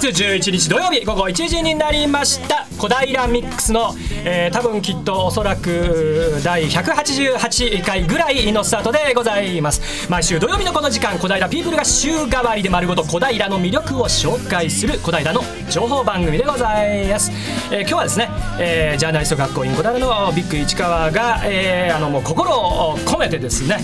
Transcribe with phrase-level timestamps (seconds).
[0.00, 2.66] 月11日土曜日午後1時になりました。
[2.78, 10.10] 小平ミックスの、えー、多分きっとおそらく第188回ぐらいのスタートでございます。
[10.10, 17.30] 毎週土曜日のこの時間小平ピープルが週替わりで丸ごと小平の魅力を紹介する小平の情報番組でございます、
[17.70, 23.78] えー、今日はですね、えー、ジャーナリスト学校イン小平のビッグ市川が、えー、あのもう心を込めてですね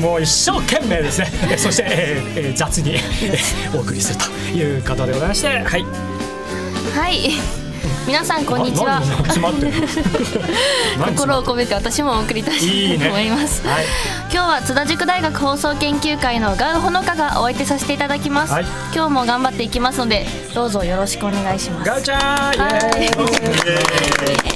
[0.00, 1.56] もう一生懸命ですね。
[1.58, 2.96] そして、えー、雑に
[3.74, 5.86] お送りするということでございましてはい。
[6.94, 7.32] はい。
[8.06, 9.02] 皆さんこんにちは。
[11.08, 13.70] 心を込めて私もお送りいたしと思います、ね。
[13.70, 13.84] はい、
[14.32, 20.24] 今日は津田塾大学放送研究会のガウほのかがお相手させていただきます、はい、今日も頑張っていきますので
[20.54, 21.90] どうぞよろしくお願いします。
[21.90, 22.52] ガウちゃ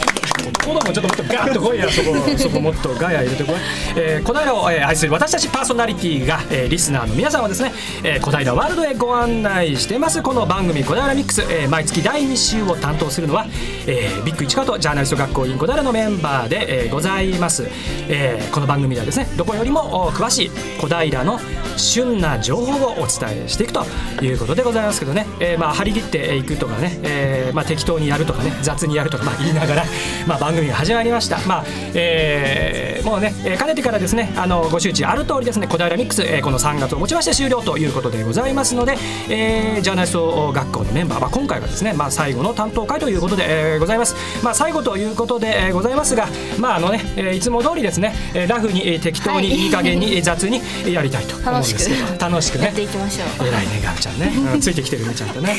[0.06, 0.09] ん
[0.50, 3.54] はい子供ちょっともっとガーッと来いやそこそこもっとガヤ入れてこい、
[3.96, 7.72] えー、小平を、えー、愛する私たちパーソナリティが、えー、リスナーの皆さんをですね、
[8.04, 13.46] えー、小平ワールドへご案内してますこの番組小平ミックス、えー、毎月第2週を担当するのは、
[13.86, 17.66] えー、ビッグ市川とジャーナリスト学校員小平のメンバーで、えー、ございます、
[18.08, 21.38] えー、この番組ではですねどこよりも詳しい小平の
[21.76, 23.84] 旬な情報をお伝えしていくと
[24.22, 29.84] いうことでございますけどね、えー、まあ張り切っていくとかね、えー、まあ適当にやるとかね雑にやるとかまあ言いながら
[30.26, 31.38] まあ番組が始まりました。
[31.46, 38.96] まあ、えー、もうね、えー、かねてからですね、あのご周知ある通りですね、小平ミックス、えー、この3月をもちまして終了ということでございますので、
[39.28, 44.14] えー、ジャーナリスト学校のメンバー、まあ、今回はですね、まあ、最後の担当会ということで、えー、ございます。
[44.42, 46.26] まあ、最後ということで、えー、ございますが、
[46.58, 50.60] まああのね、えー、いつも通りですね、えー、ラフに、えー、適当に、い、い加減に、雑に
[50.90, 52.64] やりたいと思うんですけど、楽しくね。
[52.64, 53.46] やっていきましょう。
[53.46, 55.56] 偉いね、ガムちゃんね、うん、 ついてきてるね、ちゃんとね。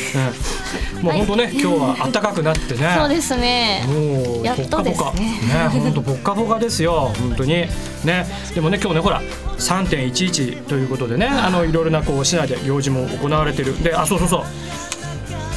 [0.96, 2.96] うん、もう本当ね、今日は暖かくなってね。
[2.98, 3.84] そうですね。
[3.86, 5.10] もう、やっとですね。
[5.12, 7.66] ね、本当ぽっかぽかですよ、本当に。
[8.04, 9.20] ね、でもね、今日ね、ほら、
[9.58, 13.82] 3.11ということでね、あのいろいろなこう市内で行事も行われてる。
[13.82, 14.42] で、あ、そうそうそう。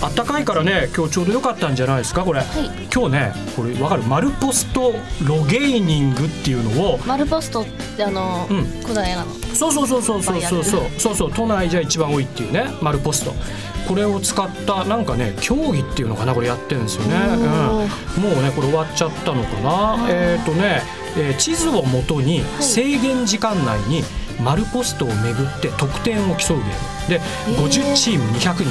[0.02, 2.48] あったかいからね今日ちょうど良かったんじゃないですかこれ、はい、
[2.94, 4.04] 今日ねこれわかる？
[4.04, 4.94] マルポスト
[5.26, 7.66] ロゲーニングっていうのをマルポストっ
[7.96, 9.34] てあの、うん、古代なの？
[9.56, 10.64] そうそうそうそうそうそう。
[10.64, 11.16] そうそう。
[11.16, 13.34] そう都内じゃ一番多いっていうねマルポスト
[13.88, 17.16] これを使ったなんかね競技っていうのかなこれやってるんですよね、
[18.18, 20.08] うん、もうねこれ終わっちゃったのかな。
[20.10, 20.82] えっ、ー、とね、
[21.18, 24.04] えー、地図をもとに制限時間内に
[24.44, 27.20] 丸ポストをめぐって得点を競うゲームで
[27.58, 28.66] 50チーム200人。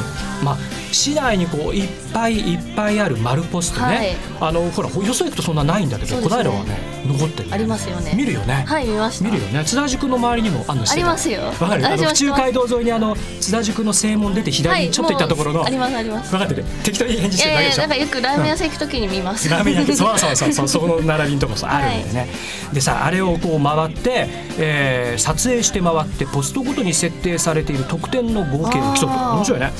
[0.44, 0.58] まあ
[0.92, 8.14] 市内にこういっぱいいっぱいある丸ポストね、はい、あのほらよそ行くとそんなないんだけど、ね、小平はね残ってる、ね、ありますよね。
[8.16, 8.64] 見るよね。
[8.66, 9.24] はい見ました。
[9.24, 9.64] 見るよね。
[9.64, 11.42] 津田塾の周りにもあるのありますよ。
[11.42, 11.84] わかる？
[11.86, 16.30] あの府中街道沿いにあの津田塾の正門出て左にちょっと行ったところの、はい、ありますあります。
[16.30, 16.64] 分かってる？
[16.84, 17.80] 適当に返事してるだけでしょ？
[17.80, 20.68] なんかよくラーメン屋さん行くときに見ます、うん、ラーメン屋そうそうそうそう。
[20.68, 22.26] そこの並びのとこあるんでね、は
[22.72, 24.28] い、でさあれをこう回って、
[24.58, 29.72] えー、撮影して回ってポストごとに設定されている得点の合計を競う面白いね。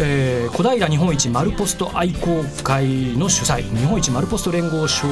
[0.00, 3.62] えー、小平日本一丸ポスト愛好会の主催。
[3.76, 5.06] 日本一丸ポスト連合商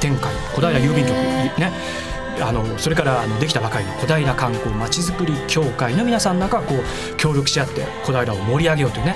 [0.00, 0.32] 店会。
[0.54, 1.14] 小平郵便局。
[1.60, 1.70] ね。
[2.40, 9.14] あのそれからあのできたばかりの小平観光まちづくり協会の皆さんなんかこう協力し合って小平を盛り上げようというね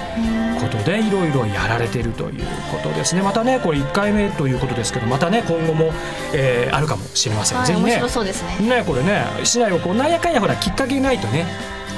[0.61, 3.23] ことでいろいろやられているということですね。
[3.23, 5.93] またねこれ1回目ということですけどまたね今後も、
[6.35, 8.77] えー、あるかもしれません、はい、ぜひねね。
[8.77, 11.47] ねこれね市内をこうなんやかんやほらきっかけないとね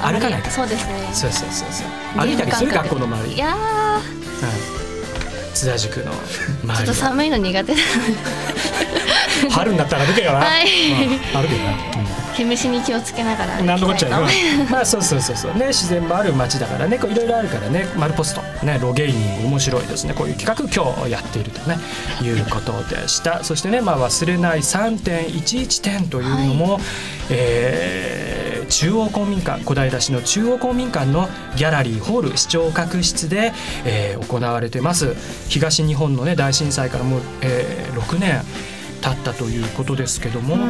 [0.01, 1.09] 歩かないからそうですね。
[1.13, 1.87] そうそうそうそう。
[2.19, 3.35] 歩いたりする学校の周り。
[3.35, 3.55] いや
[5.53, 6.11] 津田塾の
[6.63, 7.73] 周りちょっと寒いの苦手
[9.51, 10.65] 春になったら歩けよな、はい、
[11.33, 11.73] まあ、歩けよな、
[12.35, 14.27] 毛虫に気をつけながら何のこっちゃよ。
[14.69, 15.53] まあそうそうそうそう。
[15.55, 16.97] ね自然もある街だからね。
[16.97, 17.87] こういろいろあるからね。
[17.95, 18.41] マルポスト。
[18.65, 20.13] ねロゲイニング面白いですね。
[20.13, 21.77] こういう企画今日やっているとね。
[22.21, 23.43] いうことでした。
[23.45, 26.81] そしてねまあ忘れない3.11点というのも、はい、
[27.29, 31.27] えー中央公民館小平市の中央公民館の
[31.57, 33.51] ギャラリーホール視聴覚室で、
[33.85, 35.15] えー、行われてます。
[35.49, 38.41] 東日本の、ね、大震災からもう、えー、6年
[39.03, 40.61] 経ったということですけども、うん、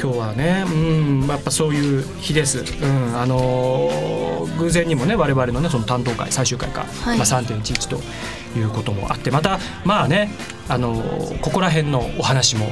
[0.00, 2.60] 今日はね、うん、やっぱそういう日です。
[2.60, 8.00] うん、あのー、偶然にもね我々のねその担当会最終回か、はい、まあ3.11と
[8.58, 10.30] いうこともあってまたまあね
[10.68, 12.66] あのー、ここら辺のお話も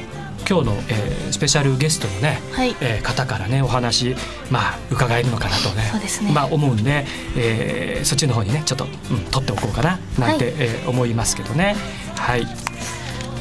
[0.49, 4.15] 今日の、えー、スペシャルゲストのね、はい、えー、方からねお話
[4.49, 5.83] まあ伺えるのかなとね
[6.23, 6.31] ね。
[6.33, 7.05] まあ思うんで、
[7.35, 11.75] えー、そっちの方にねちょっと、うん、取っておこうかななんて、はい、えー、思いますけどね。
[12.15, 12.47] はい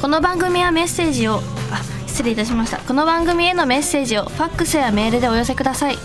[0.00, 1.40] この番組はメッセージを
[1.72, 2.78] あ失礼いたしました。
[2.78, 5.96] この番組へのメッセージをファックスやメールでお寄せください。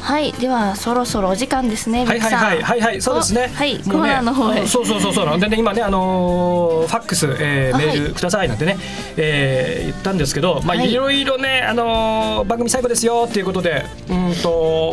[0.00, 3.50] はいではそろそろお時間ですねはいはいはいはいはいそうですね。
[3.54, 4.66] はいコーナーの方へ。
[4.66, 5.40] そうそうそうそう。
[5.40, 8.76] でね今ねあのーファックス、えーあメーはいルくださいなんてね、
[9.16, 10.90] えー言ったんですけどまあはい。
[10.90, 14.50] いろいろねあのー番組最後ですよっていうことでうんと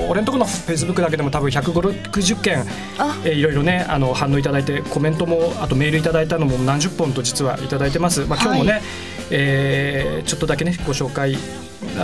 [0.09, 2.59] 俺のところのフェイスブックだけでも多分150件
[2.97, 3.15] あ。
[3.23, 8.25] えーいろいろねあの反応いただいてコメントもあとメールいただいたのも何十本と実はいただいてます。
[8.25, 8.81] まあ今日もね、はい。
[9.31, 11.37] えーちょっとだけねご紹介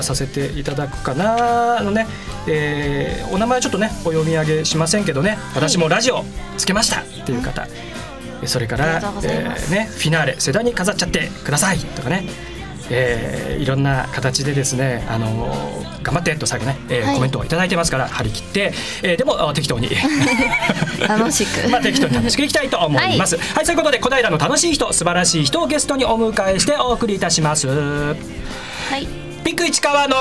[0.02, 1.78] させていただくかな。
[1.80, 2.08] あのね、
[2.48, 5.38] えーお名前ちょっとねお読み上げしませんけどね。
[5.56, 6.24] 私もラジオ
[6.58, 7.68] つけましたっていう方、
[8.46, 11.78] それからえーねフィナーレ世代に飾っちゃってください。
[11.80, 12.26] とかね。
[12.94, 17.16] えーいろんな形でですね、あのー頑張ってと最後ね、えーはい。
[17.16, 18.74] コメントをいただいてますから張り切って、
[19.04, 19.88] えーでもあ適当に。
[21.08, 21.68] 楽しく。
[21.70, 23.38] まあ適当に楽しくいきたいと思います。
[23.38, 27.68] はい、そういうことで小平の楽しい人、素晴らしい人をゲストにお迎えしてお送りいたします。
[27.68, 28.16] は
[28.98, 29.21] い
[29.52, 30.16] ピク市川の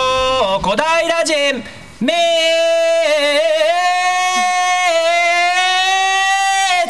[0.61, 1.62] 小平人
[2.00, 2.12] め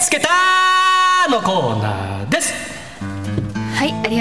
[0.00, 2.00] つけたのコーナー。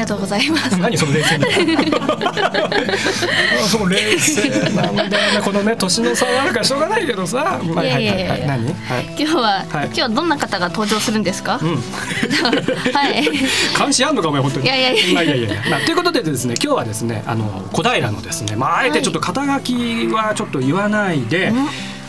[0.10, 1.48] とうございます何その冷静な。
[3.70, 5.18] その冷静なんだよね。
[5.44, 7.60] このね年の差があるからしょうがないけどさ。
[7.64, 8.66] まあいやいやい何？
[8.66, 9.06] はい。
[9.18, 11.76] 今日は、はい今日はどんな方が登場するんですか、うん。
[12.92, 13.30] はい
[13.78, 14.66] 監視あんのかお前本当に。
[14.66, 15.64] いやいやいやまあいやいやいや。
[15.70, 21.54] まあということでですね今日はですねあの小平のですねまああえてちょっと肩書きはちょっと言わないで。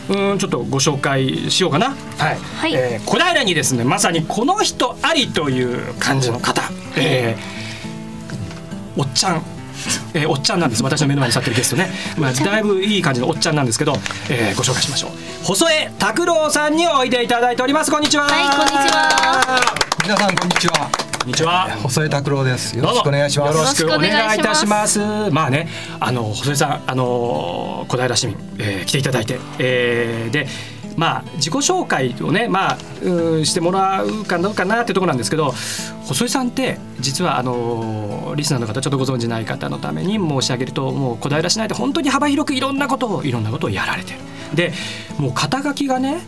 [0.09, 1.95] うんちょっとご紹介しようかな。
[2.17, 2.37] はい。
[2.57, 6.63] はいえー小平にですねまさにこの人ありという感じの方。
[6.97, 7.60] えー
[8.97, 9.41] おっちゃん。
[10.13, 13.93] えーおっちゃんなんです私の目の前に立ってるゲストね、まあ、だいぶいい感じのおっちゃんなんですけど、
[14.29, 15.11] えーご紹介しましょう
[15.43, 20.89] 細江拓郎さんにおいでいただいておりますこんにちははいこんにちは皆さんこんにちは。
[21.21, 22.75] こんにちは細江拓郎です。
[22.75, 23.55] よろしくお願いします。
[23.55, 24.99] よろしくお願いいたします。
[25.29, 25.67] まあね、
[25.99, 30.47] あの細井さん、あの小平市民、えー来ていただいて、えーで。
[31.01, 35.51] まあ、自己紹介をね、まあ、うんしてもらうかどうかなっていうところなんですけど
[36.05, 44.19] 細井さんって実はあのリスナーの方ちょっとご存じない方のために申し上げるともう小平市内で本当に幅広くいろんなことをいろんなことをやられてる。
[44.53, 44.73] で
[45.17, 46.21] もう肩書きがね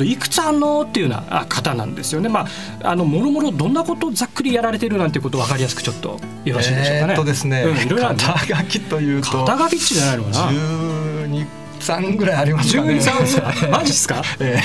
[0.00, 2.30] いくつあんのっていうようなあ方なんですよね。
[2.30, 2.46] ま
[2.82, 7.08] ああのもろもろどんなことをざっくりやられてるなんてことを分かりやすくちょっとよろしいでしょうかね。
[7.08, 10.52] えーっとですね、うん、いろいろ肩書きというと肩書きじゃないのかな。
[10.52, 12.88] 十二三ぐらいありますかね。
[12.88, 14.22] 十二三歳マジっすか？
[14.40, 14.58] え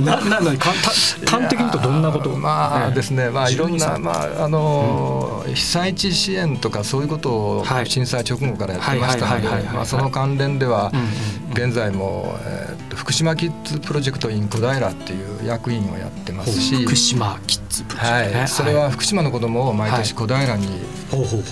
[0.00, 2.30] なななかた端的に言うとどんなこと？
[2.30, 2.36] を？
[2.36, 7.86] まあですね、まあいろん12な歳まああの被災地支援とかそういうことをはい。
[7.86, 11.68] 震災直後からやってましたのでまあその関連ではうんうんうん。
[11.68, 18.38] 現在もえー福島キッズプロジェクト in 小平っていう役員をやってますし、福島キッズプロジェクトね。
[18.40, 20.66] はい、それは福島の子供を毎年小平に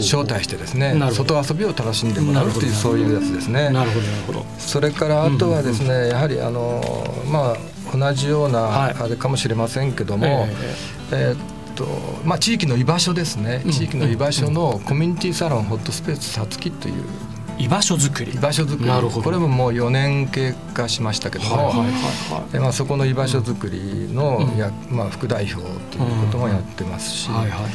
[0.01, 0.99] 招待してですね。
[1.13, 3.71] 外遊びを楽しんでもらうっていうそういうやつですね。
[3.71, 4.47] なるほどなるほど。
[4.59, 6.83] それからあとはですね、やはりあの
[7.31, 8.53] まあ同じようはい。
[8.53, 10.55] なあれかもしれませんけども、え
[11.13, 11.37] えーっ
[11.77, 11.87] と
[12.25, 13.71] まあ地域の居場所ですね、うん。
[13.71, 17.05] 地域の居場所のコミュニティサロンホットスペースさつきという
[17.59, 18.33] 居場所作り。
[18.33, 21.93] 居場所づくりなるほどこれももう4年経過しましたけども、はいはいはいはい。
[22.55, 27.71] えまあ、そこの居場所づくりの、うんやまあ、副代表ということもやってますし、はいはいはいはい。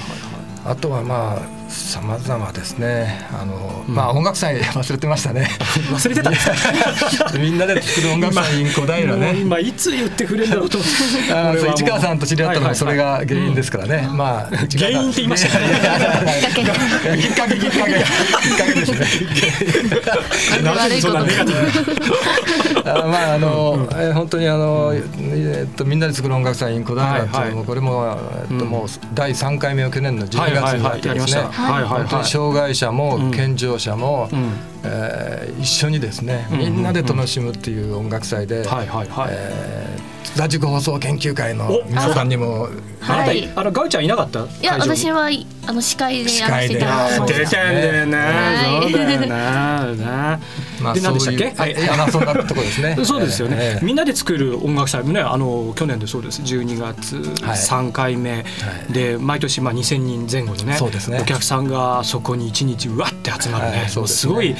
[0.65, 3.25] あとはまあさまざまですね。
[3.31, 3.95] あの、うん。
[3.95, 5.49] まあ音楽祭 忘れてましたね。
[5.91, 7.37] 忘れてた？
[7.39, 9.35] みんなで作る音楽祭小平ね。
[9.37, 10.79] 今いつ言ってくれるんだろうと。
[11.33, 11.71] あそう。
[11.71, 13.07] 市川さんと知り合ったのはそれはいはい。
[13.15, 15.01] はいが原因ですからね、まあ市川さん。
[15.01, 15.65] 原因って言いましたね。
[17.21, 17.93] きっかけきっかけ。
[17.93, 18.99] きっかけですね。
[20.63, 27.65] なんでそんなネガティブなあまああの、えー本当にあの、えっとみんなで作る音楽祭 in 小平っていうのも、はいはい。
[27.65, 28.69] これも、えっとうん。
[28.69, 32.01] もう第3回目を去年の12月にやってですね、はいはいはい。
[32.01, 33.31] 本当に障害者もうん。
[33.31, 34.51] 健常者も、うん。
[34.83, 39.29] えー一緒にですねうんみんなで楽しむっていう音楽祭で、はいはいはい。
[39.31, 42.69] えーラジコ放送研究会のお皆さんにも
[43.01, 43.49] あなたはい。
[43.53, 44.39] あのガウちゃんいなかった？
[44.45, 45.29] いや私は
[45.67, 48.91] あの司会でやらせていただきま司会でした出てんだよね、はい。
[48.91, 50.39] そうだよ なな
[50.81, 51.53] まあ、で何でしたっけ？
[51.55, 51.75] はい、
[52.11, 52.97] そんなとこですね。
[53.03, 56.41] そうですよね、ええみんなで作る音楽祭もねあの去年でそうです。
[56.41, 57.57] 12月はい。
[57.57, 58.45] 3回目、
[58.89, 58.93] い。
[58.93, 61.19] で毎年まあ2000人前後のねそうですね。
[61.21, 63.89] お客さんがそこに1日うわって集まるね、はい。
[63.89, 64.17] そうですね。
[64.17, 64.55] すごいえ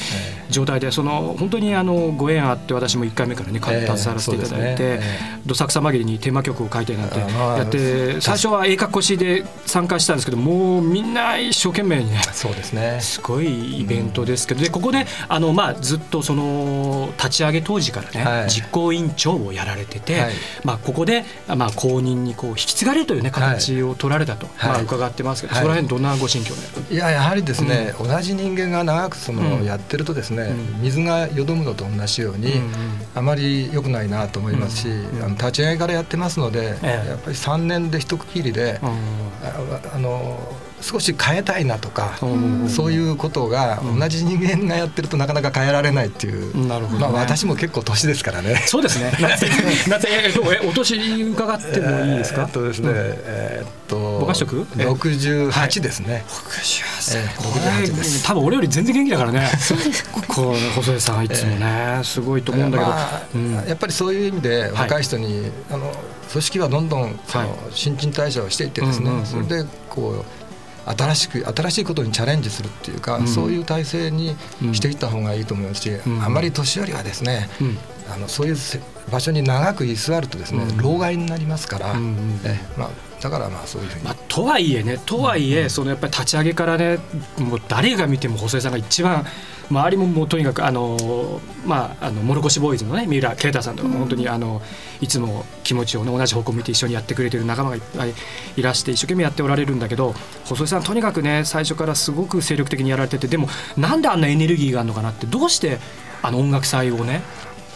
[0.52, 5.00] 状態でその本当にあのご縁あって私も1回目からね携わらせていただいて、
[5.46, 13.00] どさくさ紛れにテーマ曲を書いてなんてやって最初はええかっこしで参加したんですけどもうみんな一生懸命にねそうですね。
[13.02, 18.50] すごいイベントですけど、でここであの、まあ、ずっとその立ち上げ当時からね、はい。
[18.50, 20.34] 実行委員長をやられてて、はい。
[20.64, 24.72] まあ、ここで、まあ、公認にこう引き継がれるという、ね、形を取られたと、はい。
[24.72, 25.64] まあ、伺ってますけど、はい。
[25.64, 26.54] そこら辺どんなご心境
[26.90, 29.66] で、いややはりですね、同じ人間が長くその、うん。
[29.66, 30.82] やってるとですね、うん。
[30.82, 32.72] 水がよどむのと同じように、うんうん。
[33.16, 37.10] あまり良くないなと思いますし、うんあの立ち上げからやってますので、ええ。
[37.10, 40.38] やっぱり3年で一区切りで、あの
[40.82, 42.26] 少し変えたいなとか、う
[42.66, 44.00] んそういうことがうん。
[44.00, 47.14] 同じ人間がやってるとなかなか変えられないっていう、なるほどね。
[47.14, 48.56] まあ、私も結構年ですからね。
[48.66, 49.12] そうですね。
[49.22, 49.46] 夏
[49.88, 52.42] 夏ええお年伺ってもいいですか？
[52.42, 56.08] えーっとですね、えーっとぼかしとく？68ですね。
[56.10, 58.24] ええこ68れです。
[58.24, 59.50] 多分俺より全然元気だからね。
[59.60, 60.06] そうです。
[60.28, 62.90] こう細井さんはいつもねすごいと思うんだけど。
[62.90, 63.54] まあうん。
[63.68, 65.92] やっぱりそういう意味で若い人に、あの
[66.32, 67.58] 組織はどんどんその、はい。
[67.74, 69.26] 新陳代謝をしていってですね、うんうんうん。
[69.26, 70.41] それでこう
[70.86, 73.28] 新しく新しいことにチャレンジするっていうか、うん。
[73.28, 74.36] そういう体制に
[74.74, 76.24] していった方がいいと思いますし、ん。
[76.24, 77.78] あまり年寄りはですね、うん。
[78.14, 78.80] あのそういうせ
[79.12, 80.78] 場所に長く居座るとですね、うん。
[80.78, 82.90] 老害になりますから、うんうんえまあ、
[83.22, 86.98] だからまあそういうふうに、まあ、とはいえねとはいえ、そのやっぱり立ち上げからね
[87.38, 89.26] もう誰が見ても細井さんが一番
[89.72, 94.62] 周りももうとにかくあのまああのもろこしボーイズのね三浦啓太さんとかも本当にあの
[95.00, 98.14] いつも気持ちをね同じ方向を見て一緒にやってくれてる仲間がいっぱい
[98.58, 100.14] いらして一生懸命やっておられるんだけど
[100.46, 103.48] 細井さんとにかくね最初からすごく精力的にやられててでも
[103.78, 105.80] なんであんなエネルギーがあるのかなってどうして
[106.22, 107.22] あの音楽祭をね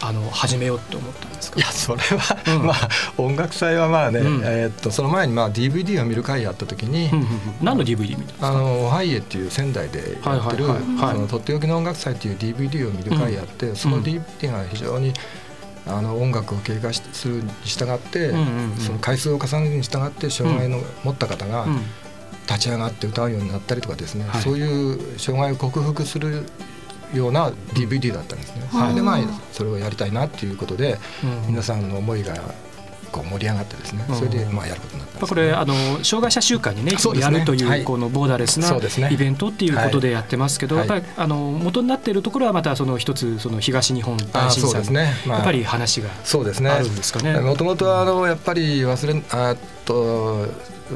[0.07, 1.57] あの始めようって思ったんですか？
[1.57, 2.65] いやそれは、うん。
[2.67, 4.43] まあ音楽祭はまあね、うん。
[4.43, 7.29] えーっとその前にまあ DVD を見る会やった時に、うんうんうん。
[7.61, 8.47] 何の DVD 見たんですか？
[8.49, 15.13] あのオハイエっていう仙台でやってる、はいはいそのとっておきの音楽祭っていう DVD を見る会やって、その DVD が非常に
[15.87, 18.77] あの音楽を経過しするに従って、うんうんうん。
[18.77, 21.79] その回数を重ねるに従って障害の持った方がうん。
[22.47, 24.41] 立ち上がって歌うようになったりとかですね、はい。
[24.43, 26.43] そういう障害を克服する
[27.17, 28.67] ような DVD だったんですね。
[28.71, 28.95] はい。
[28.95, 29.19] でまあ
[29.51, 31.47] それをやりたいなっていうことで、うん。
[31.47, 32.35] 皆さんの思いが
[33.11, 34.15] こう盛り上がってですね、うん。
[34.15, 37.83] それでまあやることになったこれあの障害者週間にねやるというはい。
[37.83, 40.87] このボーダーレスなイベントっていうことでやってますけど、はい。
[40.87, 45.37] やっぱりあの元になっているところはまたその一つその東日本大あ震災すね、まあ。
[45.37, 46.69] やっぱり話がそうですね。
[46.69, 47.39] あるんですかね。
[47.39, 50.47] もともとはあのやっぱり忘れあっと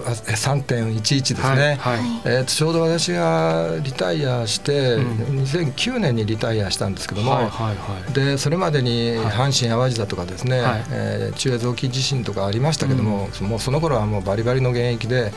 [0.05, 1.77] あ3.11ですね、はい。
[1.77, 2.21] はい。
[2.25, 5.41] えーとちょうど私がリタイアして、うん。
[5.41, 8.13] 2009年にリタイアしたんですけども、はいはいはい。
[8.13, 9.25] でそれまでにはい。
[9.51, 10.83] 阪神・淡路だとかですね、はい。
[10.91, 15.31] えー中越沖地震とかありましたけども、もうその頃はもうバリバリの現役で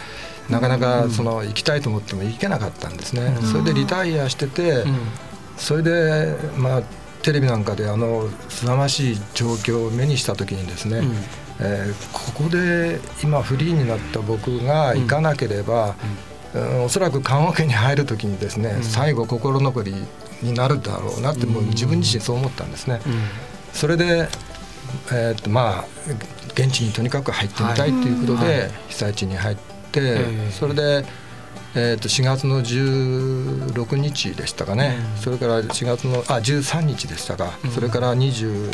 [0.50, 3.46] なかなかその行きたいと思っても行けなかったんですね、うん。
[3.46, 4.96] それでリタイアしてて、うん。
[5.56, 6.82] それでまあ
[7.22, 11.14] テレビなんかであの凄ましい状況を目にした時にですね、うん。
[11.60, 15.94] えーここで今フリーになった僕が行かなければ、うん
[16.84, 18.82] おそらく棺桶に入る時にですね、うん。
[18.82, 19.94] 最後心残り
[20.42, 23.00] になるだろうなってもう自分自身そう思ったんですね。
[23.06, 23.22] うん。
[23.72, 24.28] それで、
[25.10, 25.84] えーっとまあ
[26.54, 28.70] 現地にとにかく入ってみたいということで、はい。
[28.88, 29.62] 被災地に入って、
[30.00, 31.04] ええそれで、
[31.74, 35.22] えと4月の16日でしたかね、うん。
[35.22, 37.70] それから4月のあ13日でしたか、うん。
[37.70, 38.70] それから20、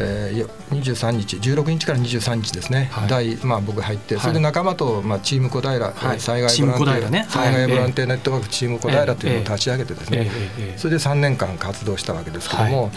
[0.00, 3.08] えーいや23日16日から23日ですね、はい。
[3.08, 4.22] 第まあ、僕入って、はい。
[4.22, 6.20] それで仲間と、まあ、チーム小平、はい。
[6.20, 10.30] 災害ボランティア、災害ボランはティアネットワークチーム小平というのを立ち上げてですね、
[10.76, 12.90] それで3年間活動したわけですけども、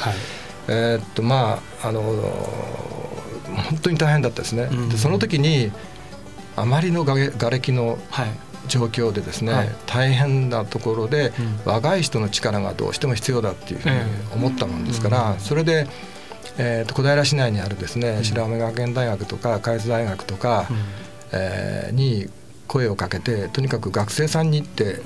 [0.68, 2.02] えーっとまああの
[3.56, 4.90] 本当に大変だったですね、うん。
[4.90, 5.72] でその時に
[6.56, 8.30] あまりのがれのはい。
[8.68, 9.70] 状況でですね、はい。
[9.88, 11.34] 大変なところで、
[11.66, 11.72] うん。
[11.74, 14.06] 若い人の力がどうしても必要だっていうふうにえ
[14.36, 15.40] 思ったもんですから、うん。
[15.40, 15.88] それで、
[16.58, 18.24] えーっと小平市内にあるですね、うん。
[18.24, 20.78] 白梅学園大学とか海津大学とか、うん。
[21.34, 22.30] えーに
[22.68, 25.02] 声をかけてとにかく学生さんに行って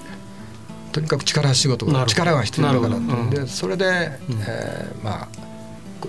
[0.92, 3.30] とにかく力仕事力が必要だからってうん。
[3.30, 4.40] でそれで、うん。
[4.46, 5.45] えーまあ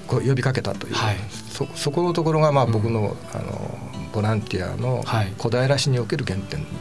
[0.08, 1.16] 呼びかけたという、はい。
[1.50, 2.72] そそこのところがまあうん。
[2.72, 3.78] 僕の,、あの
[4.12, 5.32] ボランティアのはい。
[5.38, 6.74] 小平市における原点になっ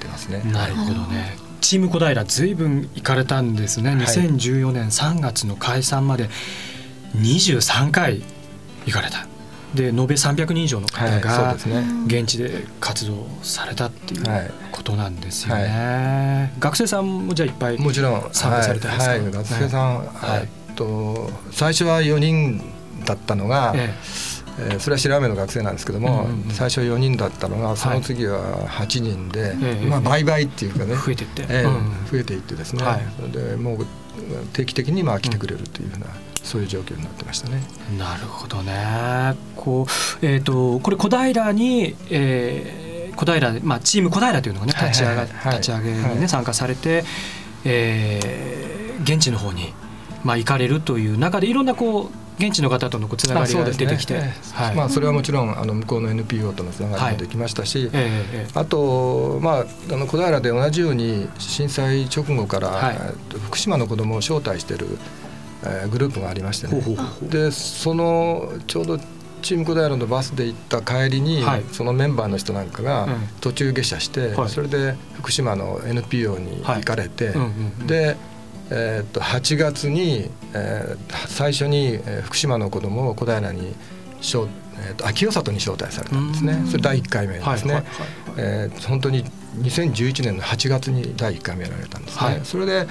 [0.00, 0.42] てますね。
[0.52, 1.36] なるほどね。
[1.60, 3.92] チーム小平ずいぶん行かれたんですね。
[3.92, 3.94] い。
[3.94, 6.28] 2014年3月の解散まで
[7.16, 8.22] 23回
[8.86, 9.26] 行かれた。
[9.74, 11.56] で延べ300人以上の方が。
[12.06, 14.50] 現地で活動されたっていうはい。
[14.70, 16.52] ことなんですよね。
[16.60, 19.10] 学生さんもじゃあいっぱいもちろん参加されてますか？
[19.10, 19.20] はい。
[19.20, 20.06] はい、学生さん、はい。
[20.30, 22.62] はいと最初は4人
[23.04, 24.26] だったのが、ええ。
[24.72, 26.50] ーそれは白目の学生なんですけども、うんうんうん。
[26.50, 31.42] 最初4人だったのがその次は8人で、ええまあ倍々っていうかね、増えていって。
[31.42, 33.00] ええうん増えていってですね、はい。
[33.18, 33.86] それでもう
[34.54, 36.06] 定期的にまあ来てくれるというふうな、
[36.42, 37.60] そういう状況になってましたね。
[37.94, 39.34] えなるほどね。
[39.56, 39.86] こ
[40.22, 45.58] う、えー、とこれ小平に、えー小平、まあ、チーム小平というのがねはい立ち上が、はいはい。
[45.58, 46.28] 立ち上げに、ねはい。
[46.28, 47.04] 参加されて、
[47.64, 48.66] えー
[49.02, 49.72] 現地の方に、
[50.26, 54.62] まあ、行かれるという中でいろんなこう現地の方とのつながりが出てきて、ええ。
[54.62, 54.76] はい。
[54.76, 58.50] まあ、それはもちろんあの向こうの NPO とのつながりもできましたし、ええええ。
[58.52, 62.96] あと、まあ、あの小平で同じように震災直後から、はい。
[63.00, 64.98] えっと福島の子どもを招待している、
[65.62, 66.82] えーグループがありましてね。
[67.22, 68.98] でそのちょうど
[69.40, 71.64] チーム小平のバスで行った帰りに、はい。
[71.72, 73.28] そのメンバーの人なんかがうん。
[73.40, 74.48] 途中下車して、はい。
[74.50, 77.86] それで福島の NPO に行かれて、うんうんうん。
[77.86, 78.16] で、
[78.70, 83.74] えーっと8月に、えー最初に、えー福島の子どもを小平に
[84.20, 84.48] 招
[84.86, 86.52] えーっと秋代里に招待されたんですね。
[86.54, 86.66] うん。
[86.66, 87.84] それ第1回目ですね。
[88.88, 89.24] 本当に
[89.60, 92.40] 2011年の8月に第1回目やられたんですね、はい。
[92.44, 92.86] それで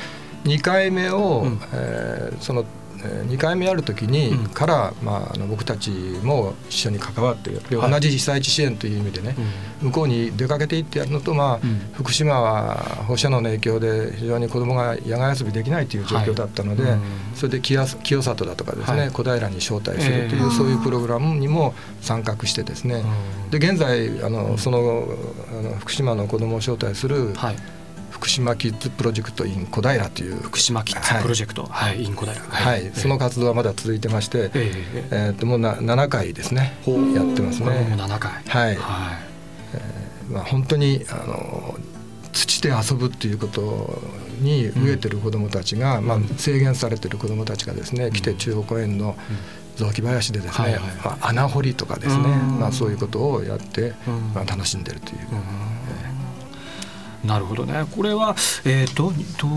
[0.46, 1.60] 2回目を、うん。
[1.74, 2.65] えーその
[3.06, 4.48] 2回目やるときに、うん。
[4.48, 5.90] から、まあ、あの僕たち
[6.24, 7.92] も一緒に関わってではい。
[7.92, 9.36] 同じ被災地支援という意味でね、
[9.82, 9.88] うん。
[9.90, 11.80] 向こうに出かけていってやるのと、まあうん。
[11.94, 12.76] 福島は
[13.08, 17.02] 放射能の影響で非常に子どもが野外遊びできないという状況だったので、はいうん。
[17.36, 19.12] それで清清里だとかですね、はい。
[19.12, 23.04] 小平に招待するという、ええそういうプログラムにも参画してですね、
[23.52, 25.08] で現在あの、その
[25.58, 27.56] あの福島の子どもを招待する、はい、
[28.16, 32.02] 福島キッズプロジェクト in 小平という、福島キッズプロジェクト、はい。
[32.02, 32.92] インコ大学はい。
[32.94, 35.08] その活動はまだ続いてまして、ええええ。
[35.12, 36.78] えー、ともうな7回ですね。
[37.14, 38.02] やってますこれもね。
[38.02, 38.32] 7回。
[38.48, 38.76] はい。
[38.78, 39.20] は
[40.32, 41.78] まあ、本当にあの
[42.32, 44.02] 土で遊ぶっていうこと
[44.40, 49.18] に飢えてる子どもたちが、まあ、制限されてる子どもたちがですね、来て中央公園の
[49.75, 52.60] 雑木林でですね、はいはいまあ、穴掘りとかですね、うん。
[52.60, 54.32] まあ、そういうことをやって、うん。
[54.34, 55.20] まあ、楽しんでるという。
[57.25, 57.85] なるほどね。
[57.96, 58.35] これは、
[58.66, 59.48] えー、とと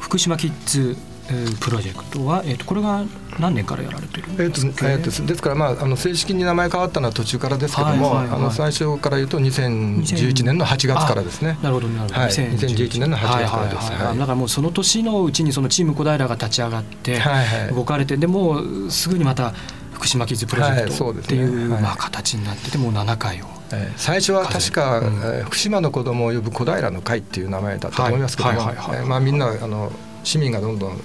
[0.00, 0.96] 福島キッズ、
[1.30, 3.04] えープロジェクトは、えー、とこれが
[3.38, 5.20] 何年からやられてるんえーとですか、えー。
[5.20, 8.40] とですから、まあ、あの正式に名前変わったのは途中からですけども、はいはいはい。
[8.40, 11.58] あの最初から言うと2011年の8月からですね。
[11.62, 12.30] なるほどなるほど、はい。
[12.30, 13.76] 2011年の8月からです。
[13.76, 14.06] はいはいはい。
[14.08, 14.18] はい。
[14.18, 17.74] だからもうその年のうちにそのチーム小平が立ち上がってはいはい。
[17.74, 19.52] 動かれて、でもうすぐにまた
[19.98, 21.82] 福島キッズプロジェはいクトっていう,、はい。
[21.82, 23.46] まあ、形になっててもう7回を。
[23.72, 25.02] えー最初は確か、
[25.44, 29.92] 福島の子供を呼ぶ小平の会っていう名前だったと思いますけどもみんなあの
[30.24, 31.00] 市民がどんどん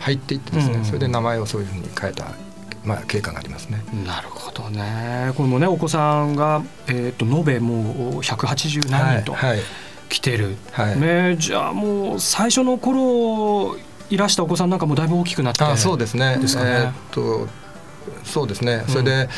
[0.00, 0.84] 入っていってですね、うん。
[0.84, 2.24] それで名前をそういうふうに変えた、
[2.84, 3.84] まあ、経過がありますね。
[4.04, 5.32] なるほどね。
[5.36, 9.38] これもねお子さんが、えー、と延べもう180何人と
[10.08, 10.98] 来てる、はい。
[10.98, 13.76] ね、じゃあもう最初の頃
[14.08, 16.38] いらしたお子さんなんかもだいぶ大きくなってあそうですね。
[16.38, 16.70] ですかね。
[16.70, 17.59] えーっと
[18.24, 18.84] そうですね。
[18.88, 19.28] それで、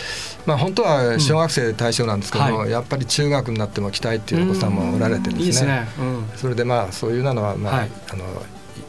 [0.46, 2.70] まあ本当は小学生対象なんですけども、はい。
[2.70, 5.70] やっぱり中学になっても来たいっていうお子さんもおられてですね。
[5.70, 6.30] ね、うん。
[6.36, 7.90] それでまあそういうのはまあ、はい。
[8.12, 8.24] あの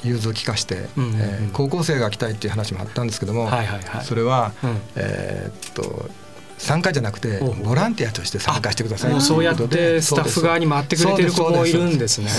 [0.04, 1.20] 融通を聞かして、うんうんうん。
[1.20, 4.06] えー高校生が来たいっていう話もあったんですけども、はいはいはい。
[4.06, 4.78] それは、うん。
[4.96, 6.10] えーっと
[6.58, 9.22] 参加じゃなくてボランティアとして参加してください。
[9.22, 12.30] そうやってスタッフ側に回ってくれてる子もいるんですね。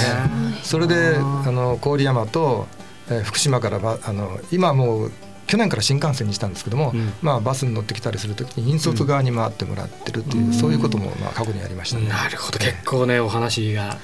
[0.62, 2.66] それであの郡山と、
[3.10, 5.12] えー福島からばあの今もう
[5.46, 7.12] 去年から新幹線にしたんですけども、うん。
[7.22, 12.08] まあ、バスに乗ってきたりするときに引率側に回ってもらってるっていう、そういうこともまあ過去にありましたね。
[12.08, 12.58] なるほど。
[12.58, 13.98] 結構ねお話が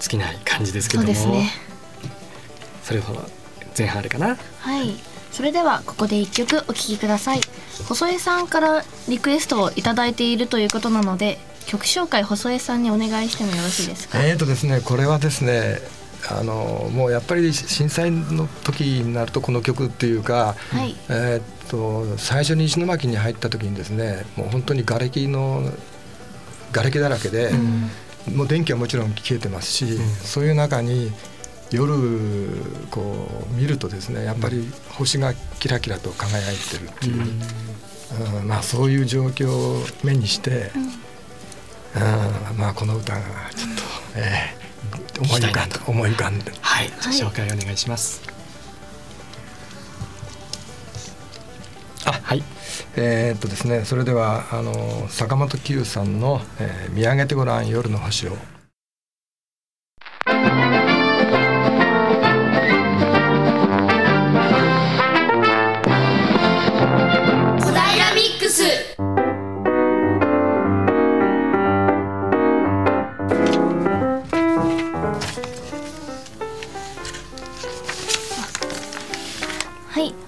[0.00, 1.12] 尽きない感じですけそども。
[1.12, 1.50] うですね。
[2.84, 3.28] それほど
[3.76, 4.36] 前半あれかな。
[4.60, 4.94] はい。
[5.30, 7.40] それではここで一曲お聴きください。
[7.88, 14.22] 細江さんからリクエストをいただいているということなので曲紹介細江さんにお願いしてもよろしいですか？
[14.22, 15.78] えーとですね、これはですね
[16.30, 20.94] あのもうやっぱり震災の時になるとこの曲っていうか、はい。
[21.08, 25.62] えーっと最初に石巻に入った時にですねもう本当に瓦礫の
[26.72, 27.50] 瓦礫だらけで、
[28.34, 31.10] もう電気はもちろん消えてますし、そういう中に
[31.70, 31.94] 夜
[32.90, 37.22] こう見るとですねやっぱり星がキラキラと輝いてるっていう、
[38.40, 38.48] うん。
[38.48, 40.70] まあ、そういう状況を目にして、
[41.96, 41.98] う
[42.54, 42.58] ん。
[42.58, 43.20] まあ、この歌が
[43.56, 43.82] ちょっと、
[44.16, 44.61] えー
[45.20, 46.52] 思い浮かんだ思い浮かんで。
[46.60, 48.22] はい、はい紹介お願いします。
[52.04, 52.42] あはい。
[52.96, 58.36] えーっとですねそれではあの坂本九さんの、えー見上げてごらん夜の星を」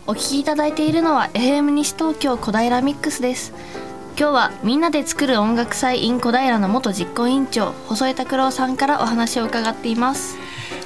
[0.07, 3.55] お聞きいただいているのは FM 西東京小平ミックスです。
[4.19, 10.37] 今日はみんなで作る音楽祭 in 小平の元実行委員長細江拓郎さんからお話を伺っています。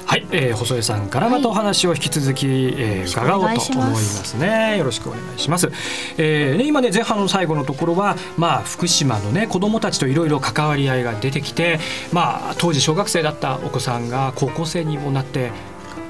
[0.05, 4.77] はい、えー、細江さんからまたお話を引き続き、はい、えー、伺おうと思いますね。
[4.77, 5.69] よろしくお願いします、
[6.17, 11.81] えーね、今ね前半の最後のところはまあ福島のね子どもたちといろいろ関わり合いが出てきて
[12.13, 15.51] まあ当時小学生だったお子さんが高校生にもなって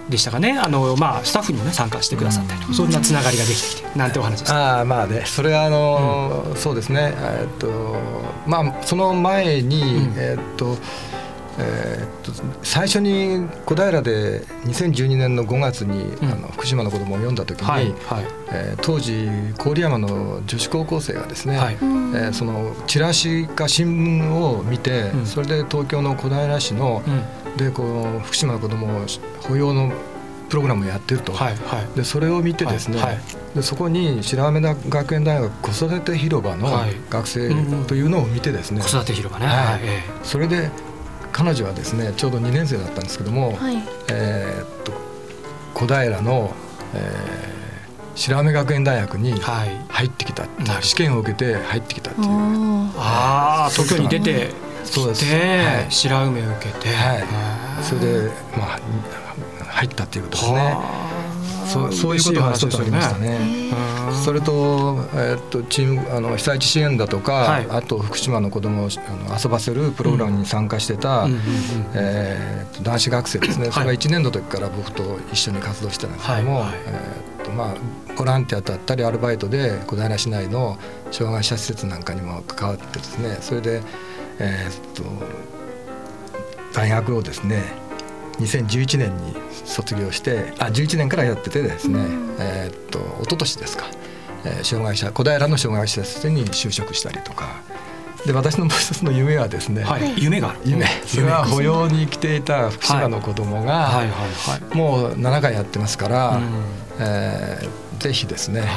[0.10, 0.58] でしたかね。
[0.58, 4.54] あの、まあ、スタッフにも、ね、参加してくださったりとか、そんなつながりができてきてなんてお話です。
[4.54, 7.14] あまあねそれはあの、うん、そうですね。
[7.16, 7.96] えっと
[8.48, 10.78] まあその前に、うん、えっと
[11.62, 12.32] えー、と
[12.64, 27.24] 最初に小平で2012年の5月に、うん、あの福島の子供を読んだ時に、はいはい、えー、当時郡山の女子高校生がですね、はい、えー、そのチラシか新聞を見て、うん、それで東京の小平市の、うん、
[27.60, 27.84] でこ
[28.18, 29.06] う福島の子供を
[29.42, 29.92] 保養の
[30.50, 36.68] プログラムをやってると、はいはい、でそれを見てですね、はいはい、でそこに白雨学園大学子育て広場の
[37.10, 37.50] 学生
[37.86, 39.80] というのを見てですね、子育て広場ね、はい、
[40.24, 40.72] それで
[41.32, 43.76] 彼女はですねちょうど2年生だったんですけども、はい、
[44.10, 44.94] えっと
[45.76, 46.56] 小平の、
[46.96, 52.28] えー、白雨学園大学に入ってきた、はい、試験を受けて入ってきたっていう。
[52.98, 54.50] ああ東京に出て
[54.90, 58.80] そうです、はい、白梅を受けて、はい、それでまあ
[59.66, 61.10] 入ったっていうことですね。
[61.70, 63.40] そうそういうことが一つありましたね。
[64.26, 71.40] それと,、えー、っとチームあの被災地支援だとか、はい、あと福島の子どもをあの遊ばせるプログラムに参加してた、うん、
[71.94, 77.76] えー、男子学生ですね、それが1年の時から僕と一緒に活動してたんですけども、はい、えー、っとまあ、
[78.18, 80.78] ボランティアだったりアルバイトで小平市内の
[81.12, 83.38] 障害者施設なんかにも関わってですね。
[83.42, 83.82] それで、
[84.40, 85.04] えー、っと
[86.74, 87.64] 大学をですね
[88.40, 93.86] 2011年に卒業してあ11年からやっててですね、うん、えー、っと一昨年ですか、
[94.46, 97.62] えー、障害者小平の障害者施設に就職したりとか。
[98.26, 100.86] で私のもう一つの夢はですね、はい、夢が夢。
[101.06, 104.04] それは保養に来ていた福島の子供が
[104.74, 106.44] もう7回やってますから、うん、
[107.00, 108.70] えーぜひですね、はい、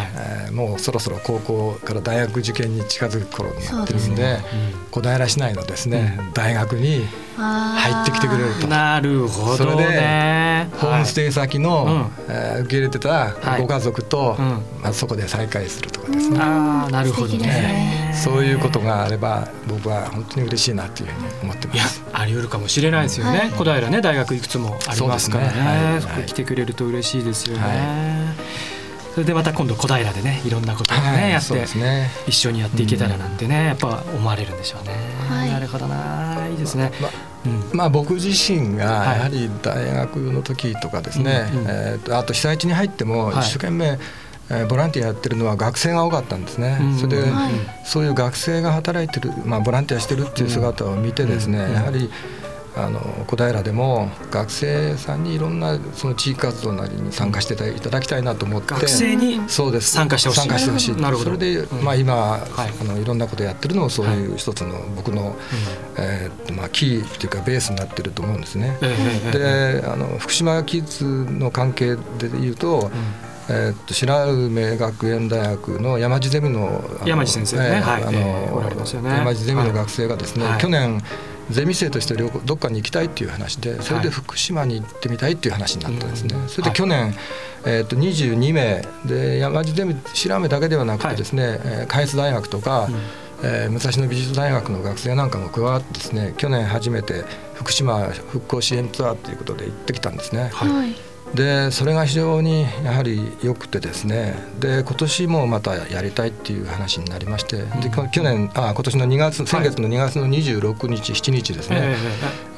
[0.47, 4.45] えー、もうそろそろ高校から大学受験に近づく頃になってるんで、ね。
[4.85, 7.07] うん、小平市内のですね、うん、大学に
[7.37, 8.67] 入ってきてくれると。
[8.67, 14.39] なるほど、ね、それでホームステイ先の、はい、えー、受け入れてたご家族と、はい、
[14.83, 18.13] まあ、そこで再会するとかですね、あなるほどね。
[18.15, 22.03] そういうことがあれば僕は本当に嬉しいなというふうに思ってます。
[22.13, 28.35] あり得るかもしれないですよね、小平ね大学いくつもありますからね、ね、そこ来てくれると嬉しいですよね。
[29.15, 34.95] それでまた今度小平でねいろんなことをね、はい、やって、ね、一緒にやっていけたらなんてね、やっぱ思われるんでしょうね。
[35.29, 36.93] はい、なるほどないいですね。
[37.01, 37.09] ま
[37.45, 43.99] うん、まあ僕自身がやはり大学の時とかですね、はい、えー、あと被災地に入っても一生懸命、
[44.49, 47.33] えー、ボランティアやってるのは学生が多かったんですね、それで、
[47.85, 52.11] そういう学生が働いてる、まあ、ボランティアしてるっていう姿を見てですね、やはり
[52.75, 59.93] あの小平でも学生さんにいろんなその地域活動なりに参加していただきたいなと思って学生にそうです。
[59.93, 60.41] 参加してほしい。
[60.41, 60.97] 参加してほしい。
[60.97, 61.33] なるほど。
[61.33, 65.37] それで、まあ、今、はい、あのいろんなことやってるのをそういう一つの僕の、
[65.99, 68.79] えーまあ、キーっていうかベースになってると思うんですね。
[69.33, 72.91] であの福島キッズの関係でいうと、
[73.51, 78.63] えー、と白梅学園大学の山地ゼミの山地先生ね、はい、あの、
[79.05, 81.03] 山地ゼミの学生がですね、去年
[81.51, 86.35] ゼミ生としてどっかに行きたいっていう話でそれで福島に行ってみたいっていう話になったんですね。
[86.49, 87.15] それで去年、
[87.65, 92.89] えー、と22名で山地ゼミ白梅だけではなくてですね、はい、開発大学とか、
[93.43, 97.25] えー、武蔵野美術大学の学生なんかも加わってですね去年初めて
[97.55, 100.51] 福島復興支援ツアーということで行ってきたんですね。
[100.53, 104.35] はいでそれが非常にやはり良くてですね。
[104.61, 111.97] で今年もまたやりたいっていう話になりまして、うん、で去年あ今年の2月先月の2月の26日、7日ですね、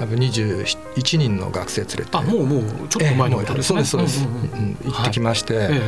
[0.01, 2.09] えー、21人の学生連れて。
[2.13, 5.81] あもうもうちょっと前に、ね、そうですそうです、うんうん、行ってきまして、はい、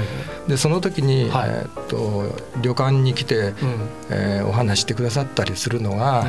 [0.48, 3.54] でその時に、はい、えー、っと旅館に来て、うん、
[4.10, 6.28] えー、お話してくださったりするのが、うん、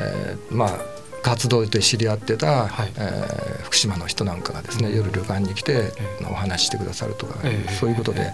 [0.00, 0.93] えー、まあ
[1.24, 5.92] 活動で知り合ってた、はい、えー、福島の人なんかがですね、夜旅館に来て
[6.30, 8.32] お話してくださるとか、えー、そういうことで、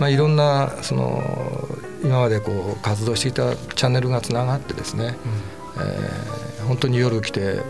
[0.00, 1.22] まあ、いろんなその
[2.02, 5.16] 今までこう活動していたチャンネルがつながってですね、
[5.76, 7.60] うん、えー、本当に夜来てあの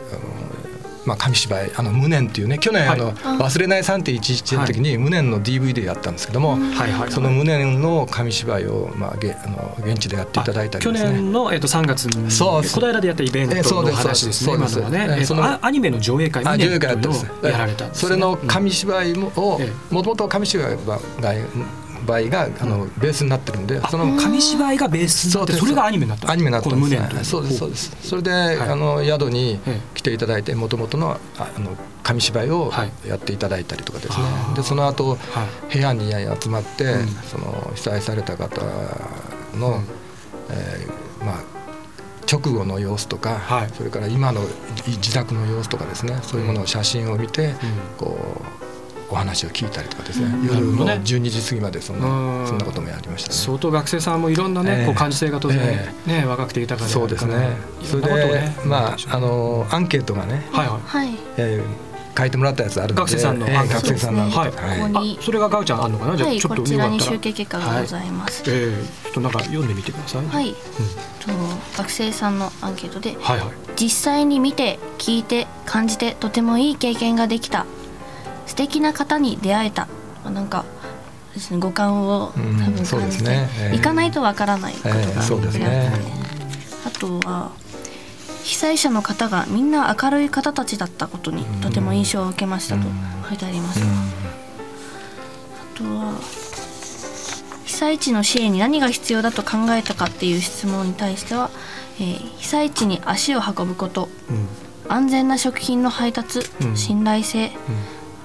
[1.07, 6.59] まあ、紙芝居「あの無念」っていうね去年、あの忘れない3.11の時に無念の DVD やったんですけども、
[7.11, 17.27] その無念の紙芝居を、まあ、げあの現地でやっていただいたり去年の、えー、と3月に小平でやったイベントの話ですね、今のはね、そのアニメの上映会上映会やってます。
[17.43, 20.99] やられたそれの紙芝居もをもともと紙芝居が
[22.07, 27.97] 芝居があのベースになってるんでその紙芝居がベースそれがアニメになったアニメになったんですこの無念とねそうですそうです。
[28.03, 28.33] それで、い。
[28.61, 32.93] あの宿にえ来ていただいてもともとのああの紙芝居をはい。
[33.07, 34.57] やっていただいたりとかですね、あー。
[34.57, 35.17] でその後は
[35.71, 35.75] い。
[35.75, 37.09] 部屋に集まって、うん。
[37.09, 38.63] その被災された方
[39.55, 39.85] の、うん。
[40.51, 41.57] えーまあ
[42.31, 43.71] 直後の様子とか、はい。
[43.71, 44.41] それから今の
[44.85, 46.19] 自宅の様子とかですね。
[46.23, 47.55] そういうものを写真を見て、
[47.99, 48.19] こ
[48.63, 48.66] う
[49.11, 50.47] お話を聞いたりとかですね、うん。
[50.47, 51.01] 夜のなるほどね。
[51.05, 52.47] 12時過ぎまでそんな,、うん。
[52.47, 53.35] そんなこともやりましたね。
[53.35, 54.87] 相当学生さんもいろんなね、ええ。
[54.87, 57.57] こう感受性が当然、えね若くて豊かでそうですね。
[57.83, 60.81] いそれで、まああのアンケートがね、はいはい。
[60.85, 61.19] はい。
[61.37, 61.87] えー
[62.19, 63.87] 書いてもらったやつあるので、学生さんのえーアンケート。
[63.89, 64.57] 学生さんのアンケート。
[64.57, 64.69] はい。
[64.71, 64.79] はい。
[64.91, 65.19] ここに。
[65.21, 66.17] あそれがガウちゃんあるのかな？
[66.17, 68.43] じゃあはいちょっとこちらに集計結果がございます。
[68.47, 70.27] ええちょっとなんか読んでみてください。
[70.27, 70.55] はい、うん。
[70.55, 70.57] と
[71.77, 73.49] 学生さんのアンケートではいはい。
[73.79, 77.67] 実際に見て聞いて感じてとてもいい経験ができた
[78.47, 79.89] 素敵な方に出会えた。
[80.25, 80.65] なんか
[81.59, 83.77] 五感を多うん分感じて、ねええ。
[83.77, 85.93] 行かないとわからないことがええそうですね。
[86.87, 87.53] あとは
[88.43, 92.83] 被災者の方がみんな明るい方たちだったことにとても印象を受けましたと
[93.29, 96.15] 書いてあります、あとは
[97.65, 101.51] 被災地の支援に何が必要だと考えたかっていう質問に対しては、
[101.99, 104.49] えー被災地に足を運ぶことうん。
[104.89, 106.77] 安全な食品の配達、うん。
[106.77, 107.51] 信頼性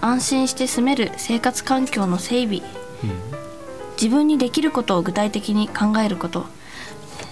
[0.01, 2.61] 安心して住める生活環境の整備。
[4.01, 6.45] 自分にできることを具体的に考えること。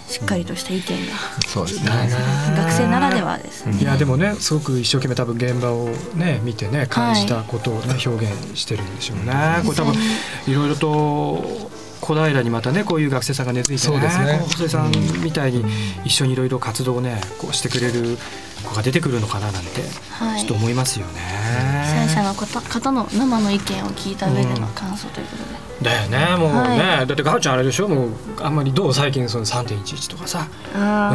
[0.08, 1.13] しっかりとした意見が、
[1.47, 1.91] そうですね。
[2.58, 3.65] 学生ならではです。
[3.65, 9.62] ね、いやでもねすごく一生懸命多分現場をね見てね感じたことをね、表現してるんでしょうね。
[9.63, 9.93] これ多分
[10.47, 11.69] いろいろと
[12.01, 14.41] 小平にまたねこういう学生さんが根付いてねそうですね。
[14.47, 15.63] 細井さんみたいに
[16.03, 18.17] 一緒にいろいろ活動をねこうしてくれる
[18.63, 20.39] 子が出てくるのかななんてはい。
[20.39, 21.88] ちょっと思いますよね。
[22.10, 25.43] 者の方方の生の意見を聞いた上での感想ということ
[25.84, 26.58] で、だよねもうね、
[26.98, 27.88] はだってガウちゃんあれでしょ？
[27.88, 28.10] もう
[28.41, 30.48] あんまりどう最近その3.11とかさ。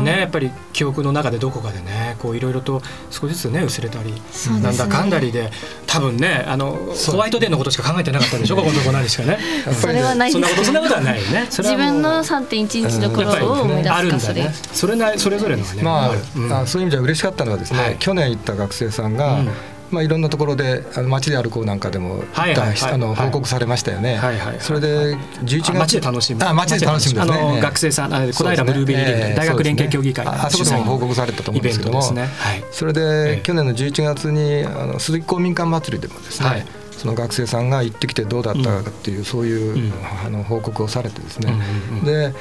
[0.01, 2.81] ね、やっぱり記憶の中でどこかでねこういろいろと
[3.11, 4.21] 少しずつね薄れたり、ね。
[4.63, 5.51] なんだかんだりで
[5.87, 6.73] 多分ねあの
[7.13, 8.57] ホワイトデーのことしか考えてなかったでしょ？
[8.57, 9.39] ここのとこ何しかね。
[9.73, 11.47] それはないそんなですことそんなことはないよね。
[11.53, 14.55] 自分の3.11の頃を思い出すかそれ、だね。
[14.73, 15.83] それなそれぞれのがね。
[15.83, 16.53] まあ、るうん。
[16.53, 17.97] あそういう意味じゃ嬉しかったのはですね、はい。
[17.99, 19.49] 去年行った学生さんが、うん
[19.95, 22.93] まあ、いろんなところであの街で歩こうなんかでも、はいはいはい。
[22.93, 23.27] あのはい。
[23.27, 24.61] 報告されましたよね、はいはいはい。
[24.61, 26.45] それで11月あ街で楽しむ。
[26.45, 27.33] あ街で楽しむね。
[27.33, 29.35] あの学生さんあ小平ブルーベリーリーグ、ええ。
[29.35, 30.33] 大学連携協議会ね。
[30.35, 32.13] ああそこでも報告されたと思うんですけども。
[32.13, 32.23] ね。
[32.23, 32.27] は
[32.57, 32.65] い。
[32.73, 33.05] それで、え
[33.39, 33.41] え。
[33.43, 36.67] 去年の11月にあの鈴木公民館祭りでもですね、はい。
[36.91, 39.93] その学生さんが行ってきてどうだったかっていう、そういう、うん。
[40.27, 42.05] あの報告をされてですね、うんうんうん。
[42.05, 42.35] で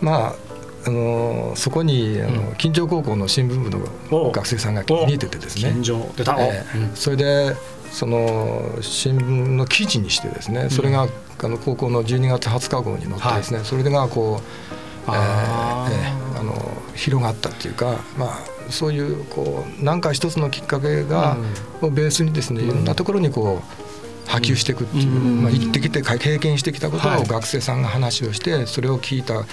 [0.00, 0.47] まあ
[0.88, 2.54] あのそこにあの、うん。
[2.56, 4.24] 金城高校の新聞部お。
[4.26, 5.70] の学生さんがお見えててですね。
[5.72, 6.78] 近所出た、ええ。
[6.78, 6.96] うん。
[6.96, 7.54] それで
[7.90, 10.68] その新聞の記事にしてですね。
[10.70, 11.08] それが、
[11.40, 15.90] あの高校の12月20日号に載ってですね、それがこう、えー。
[15.90, 16.54] ええあの
[16.94, 18.38] 広がったっていうか、まあ、
[18.70, 21.36] そういうこう何か一つのきっかけが、
[21.82, 25.42] をベースにですねいろんなところにこう波及していくっていう、うん。
[25.42, 27.22] まあ、行ってきて経験してきたことはい。
[27.22, 29.44] を学生さんが話をしてそれを聞いた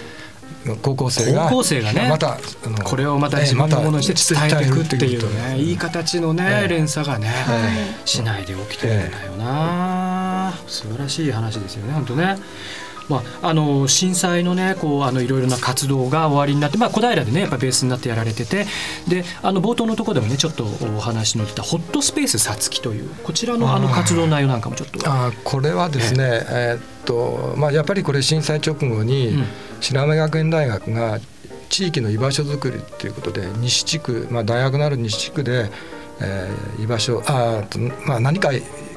[0.81, 6.67] 高校生が高校生がねまたあのこれをまたええ自分のものにして伝えていくっていうねいい形のねええ。
[6.67, 10.53] 連鎖がねえ市内で起きてるんだよな。
[10.67, 12.37] 素晴らしい話ですよね本当ね。
[13.07, 18.65] まあ、あの震災のねこうあのいろいろな活動が終わりになって、まあ、小平でねやっぱベースになってやられてて
[19.07, 20.65] であの冒頭のところでもねちょっと
[20.97, 24.99] お話の出たホットスペースさつきというこちらのあの活動内容なんかもちょっと。
[25.05, 29.45] あこれはですね、えーっとまあ、やっぱりこれ震災直後にうん。
[29.81, 31.19] 白梅学園大学が
[31.69, 35.69] 地域の居場所づくりっていうことで西地区、まあ、大学のある西地区で、
[36.21, 38.49] えー居場所あーとまあ、何か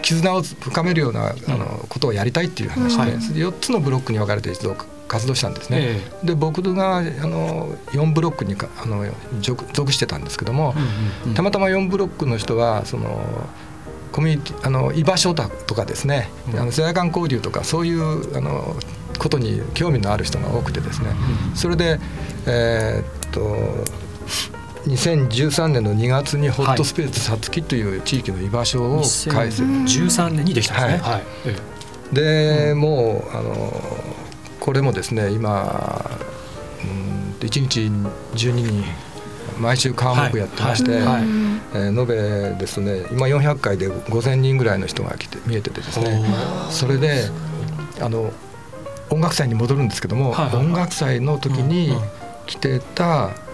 [0.03, 3.11] 絆を深めるような、あのことをやりたいっていう話で,、はい。
[3.13, 4.77] 4つのブロックに分かれて一度
[5.09, 5.79] 活動したんですね。
[5.81, 9.05] えで僕があの4ブロックにかあの
[9.41, 10.85] 属属してたんですけども、うんう
[11.27, 11.35] んうん。
[11.35, 13.49] たまたま4ブロックの人はその
[14.13, 16.59] コミュニティあの居場所だとかですね、うん。
[16.59, 18.77] あの世代間交流とかそういうあの
[19.19, 21.09] ことに興味のある人が多くてですね、
[21.55, 21.99] それで
[22.47, 24.09] えーっと
[24.87, 31.03] 2013年の2月にホットスペースさつきという地域の居場所を開設、2013年にできたんですね。
[31.03, 31.23] ははい。
[31.47, 33.73] えで、もうあの
[34.61, 36.11] これもですね今
[36.83, 37.81] うん1日
[38.35, 38.85] 12人
[39.59, 41.23] 毎週科目やってまして、はい。
[41.23, 46.25] えー延べですね今400回で5,000人ぐらいの人が来て見えててですね
[46.69, 47.29] おそれで
[48.01, 48.33] あの
[49.11, 50.47] 音楽祭に戻るんですけども、はい。
[50.47, 51.95] はいはい音楽祭の時に
[52.47, 53.48] 来てたえー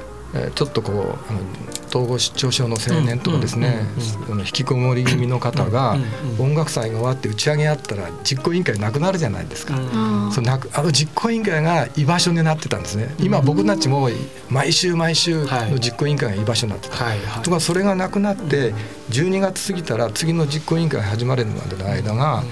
[0.55, 1.41] ちょっとこうあの
[1.89, 3.87] 統合失調症の青年とかですね
[4.29, 5.97] う引きこもり気味の方が
[6.39, 9.77] 音楽祭が終わって打ち上げあったら実行委員会なくなるじゃないですか。
[9.77, 13.15] うんそのなくあの実行委員会が居場所になってたんですね。
[13.21, 14.09] 今僕たちも
[14.49, 16.97] 毎週毎週の実行委員会が居場所になってた、
[17.43, 18.75] とかそれがなくなって
[19.11, 22.43] 12月過ぎたら次の実行委員会が始まるまでの間が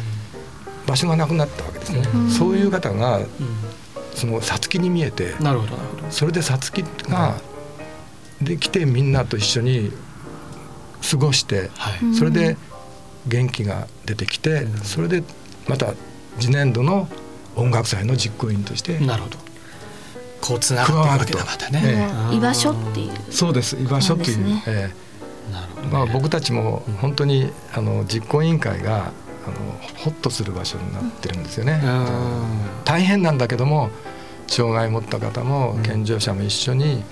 [0.86, 3.26] 場所がなくなったわけですね、うんそういう方がうん。
[4.14, 5.34] そのさつきに見えて
[6.10, 7.40] それでさつきが
[8.44, 9.92] できてみんなと一緒に
[11.10, 12.04] 過ごしてはい。
[12.04, 12.14] うん。
[12.14, 12.56] それで
[13.26, 14.78] 元気が出てきてうん。
[14.78, 15.22] それで
[15.68, 15.94] また
[16.38, 17.08] 次年度の
[17.56, 19.38] 音楽祭の実行委員としてなるほど。
[20.40, 23.12] こうつながっていくわけだまたね、えもう居場所っていう。
[23.32, 24.62] そうです居場所という、そうですね。
[24.66, 24.90] え
[25.52, 25.88] なるほどね。
[25.88, 29.12] えまあ、僕たちも本当にあの実行委員会が
[29.46, 29.54] あの
[29.98, 31.80] ホッとする場所になってるんですよね。
[31.84, 32.84] うん。
[32.84, 33.90] 大変なんだけども
[34.48, 35.82] 障害を持った方もうん。
[35.84, 37.02] 健常者も一緒に、え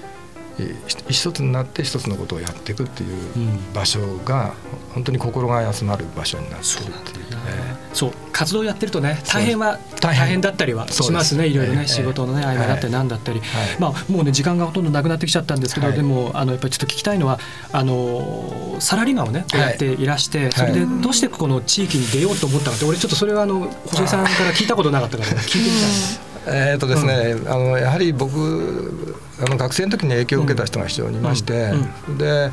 [1.09, 3.73] 一つになって一つのことをやっていくっていううん。
[3.73, 4.55] 場所が
[4.94, 7.27] 本当に心が休まる場所になってるっていう。
[7.49, 10.20] えそう活動やってるとね大変は大変。
[10.25, 11.46] 大変だったりはしますね。
[11.46, 13.49] いろいろね、ええ仕事のね合間だったりなんだったり、はい。
[13.79, 15.96] まあもうね時間がほとんどなくなってきちゃったんですけど、はい。
[15.96, 17.38] でもあのやっぱりちょっと聞きたいのは
[17.73, 28.92] あのサラリーマンをねこうやっていらして、それでどうしてこの地域に出ようと思ったかって俺ちょっとそれはあの細井さんから聞いたことなかったから聞いてみたいえーとですね、あのやはり僕
[29.40, 31.72] あの学生の時に影響を受けた人が非常にいまして、
[32.18, 32.50] で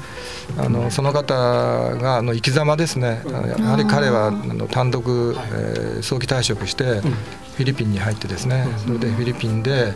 [0.58, 3.24] あのその方があの生き様ですね、
[3.60, 9.94] やはり彼はあの単独、えー早期退職してフィリピンに入ってですね、それでフィリピンで、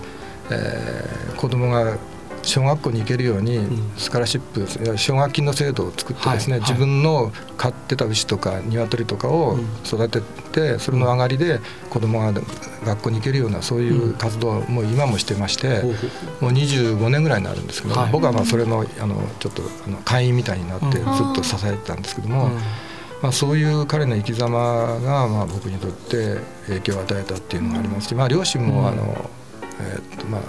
[0.49, 1.97] えー子供が
[2.43, 3.91] 小学校に行けるようにん。
[3.97, 6.69] スカラシップ奨学金の制度を作ってですね、はいはい。
[6.69, 12.33] 自分の飼ってた牛とか鶏とかを育ててそれの上がりで子供が
[12.85, 15.81] 学校に行けるようなそういう活動をもう今もしてまして、
[16.39, 18.11] もう25年ぐらいになるんですけど、はい。
[18.11, 22.51] 僕はまあそれのあのちょっとあの会員みたいになってずっうんと支えてたんですけども、うん。
[23.21, 24.57] まあ、そういう彼の生き様
[24.99, 29.29] がまあ僕にとって影響を与えたっていうのがありますし、まあ、両親もあの、
[29.79, 30.41] えーっとまあ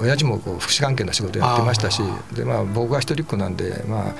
[0.00, 4.14] 親父もこう福祉関係の仕事やってましたしで、まあ、僕が一人っ子なんで、まあ、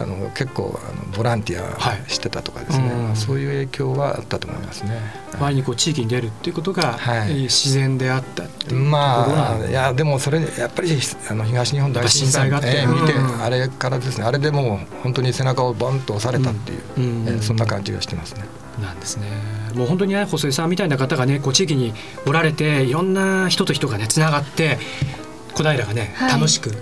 [0.00, 2.02] あの結構あのボランティはい。
[2.06, 4.98] アしてたとかですね、うんまあそういう影響はあったと思いますね。
[5.40, 6.98] 前にこう地域に出るっていうことが、
[7.34, 10.98] 自然であったっていうところなまんであいやでもそれやっぱり
[11.30, 12.68] あの東日本大震災があって。
[12.68, 17.28] えー見て、うんあれからですねあれでもう本当に背中をボンと押されたっていう、うんうん。
[17.28, 18.44] えーそんな感じがしてますね。
[18.82, 19.28] なんですね。
[19.74, 21.92] もう本当にね細井さんみたいな方がねこう地域に
[22.26, 24.78] おられていろんな人と人がねつながって
[25.54, 26.32] 小平がね、はい。
[26.32, 26.72] 楽しく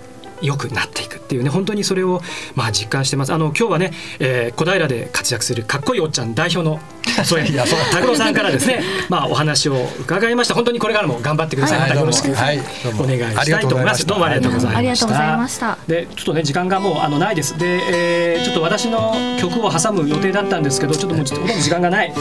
[0.41, 2.21] 良くなっていくっていうね本当にそれを
[2.57, 3.33] まあ実感してます。
[3.33, 6.81] あの今日はね、えー小平で活躍するかっこいいおっちゃん代表の
[7.23, 10.55] 細井いやそう拓郎さんからですねまあお話を伺いました。
[10.55, 13.05] 本当にこれからも頑張ってください、はいまたよろしくはいどうも。
[13.05, 14.07] お願いしたいと思います。
[14.07, 14.79] どうもありがとうございました。
[14.79, 15.79] ありがとうございました。
[15.87, 17.59] でちょっとね時間がもうあのないです。
[17.59, 22.13] で、えーちょっと私の曲を挟む予定だったんですけどちょっともうちょっとほとんど時間がない。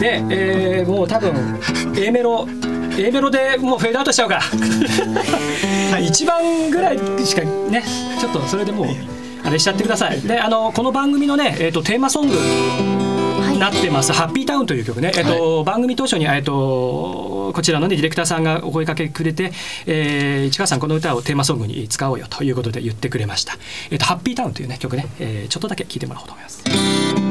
[0.00, 1.60] で、えーもう多分
[1.96, 2.48] A メロ
[2.96, 4.40] A メロでもうフェードアウトしちゃうか。
[5.92, 7.84] はい一番ぐらいしかね
[8.18, 8.86] ちょっとそれでもう
[9.44, 10.20] あれしちゃってください。
[10.20, 13.23] であのこの番組のね、えー、とテーマソングはい
[13.58, 19.52] なってます「ハッピータウン」という曲ね、えっと番組当初に、えっと、こちらの、ね、ディレクターさんがお声かけくれて、
[19.86, 23.56] えー、市川さんこの歌をテーマソングに使おうよということで言ってくれました
[23.90, 27.23] 「えっと、ハッピータウン」という、ね、曲ね、えーちょっとだけ聴いてもらおうと思います。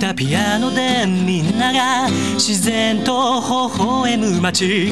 [0.00, 4.90] たピアノでみんなが自然と微笑む街。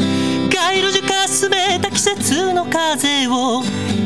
[0.50, 0.82] 街。
[0.82, 3.62] 路樹かすめた季節の風を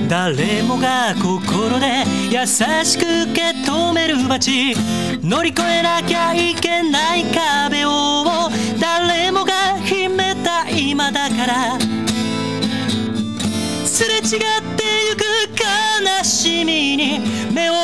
[0.08, 4.76] 誰もが心で優しく受け止める街。
[5.22, 8.48] 乗り越えなきゃいけない壁を
[8.80, 11.78] 誰もが秘めた今だから。
[13.84, 14.22] すれ違っ
[14.76, 15.24] てゆく
[15.58, 17.20] 悲しみに
[17.52, 17.74] 目を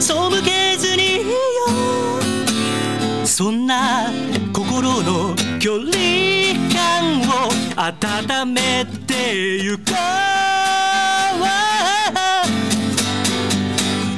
[0.00, 1.47] 背けずに
[3.38, 4.10] そんな
[4.52, 5.92] 心の距離
[6.74, 9.94] 感を温めてゆこう。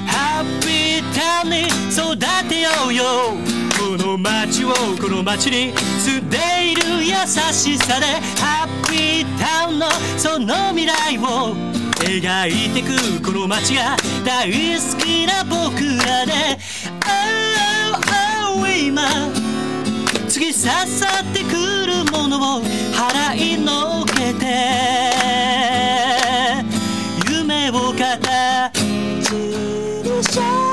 [0.06, 2.16] ハッピータウンに育
[2.48, 3.04] てようよ。
[3.78, 6.38] この街をこの街に住んで
[6.72, 7.12] いる優
[7.52, 8.06] しさで
[8.40, 11.54] ハッピータウンのその未来を
[11.96, 12.96] 描いてく。
[13.22, 16.58] この街が大好きな僕らで。
[18.82, 19.02] 今
[20.26, 21.52] 次刺さってく
[21.86, 22.62] るものを
[22.94, 24.46] 払いのけて
[27.30, 28.72] 夢を形
[30.02, 30.69] にし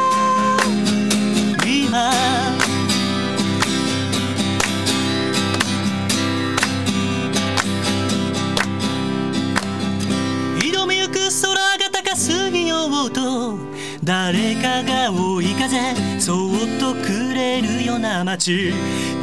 [14.03, 18.73] 誰かが追い風そっとくれるような街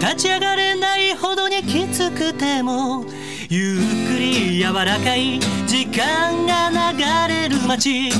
[0.01, 3.05] 立ち上がれないほどにきつくても
[3.49, 6.99] ゆっくり柔らかい時間が流
[7.33, 8.11] れる街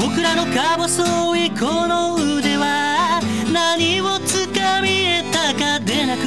[0.00, 3.20] 僕らのか細いこの腕は
[3.52, 6.20] 何をつかみ得たかでなく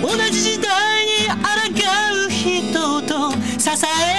[0.00, 1.36] 同じ時代に抗
[2.26, 3.68] う人と支
[4.14, 4.17] え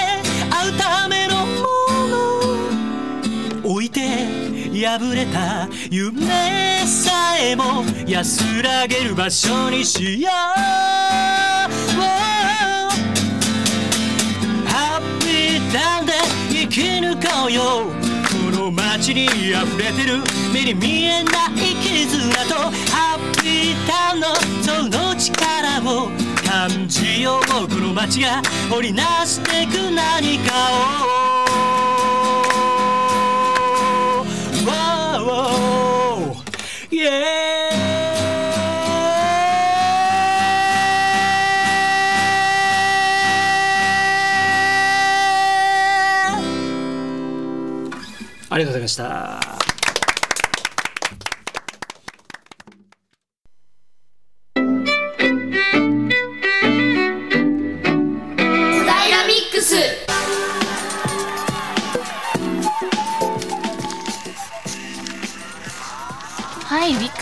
[4.86, 10.34] 破れた夢さえも安らげる場所にしよう。
[14.67, 16.13] ハッピーターンで
[16.49, 17.61] 生き抜こうよ。
[18.30, 19.38] この街に溢
[19.77, 20.23] れてる
[20.53, 22.55] 目に見えない絆と。
[22.91, 24.27] ハッピーターンの
[24.63, 26.09] その力を
[26.47, 27.67] 感じよう。
[27.67, 30.53] この街が織りなしてく何か
[31.86, 31.89] を。
[34.70, 36.36] Wow,
[36.91, 37.70] yeah.
[48.51, 49.49] ありがとうございました。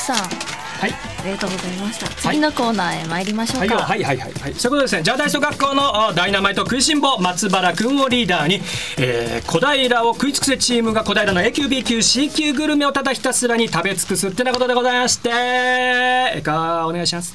[0.08, 0.18] さん。
[0.18, 0.92] はい。
[0.92, 2.08] ありがとうございました。
[2.08, 4.54] 次のコーナーへ参りましょうか、はいよはいはいはいはい。
[4.54, 5.02] そういうことですね。
[5.04, 8.62] じゃあ大総学校のあダイナマイト食いしん坊松原くんをリーダーに、
[9.00, 15.30] えー、小平を食い尽くせチームが小平の A 級 B 級 C 級グルメをただひたすらに食べ尽くすってなことでございまして
[16.36, 17.34] えかお願いします？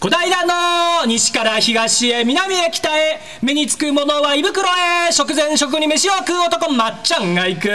[0.00, 7.68] 小平の西から東へ南へ北へ目につくものは胃袋へ食前食に飯を食う男まっちゃんが行く。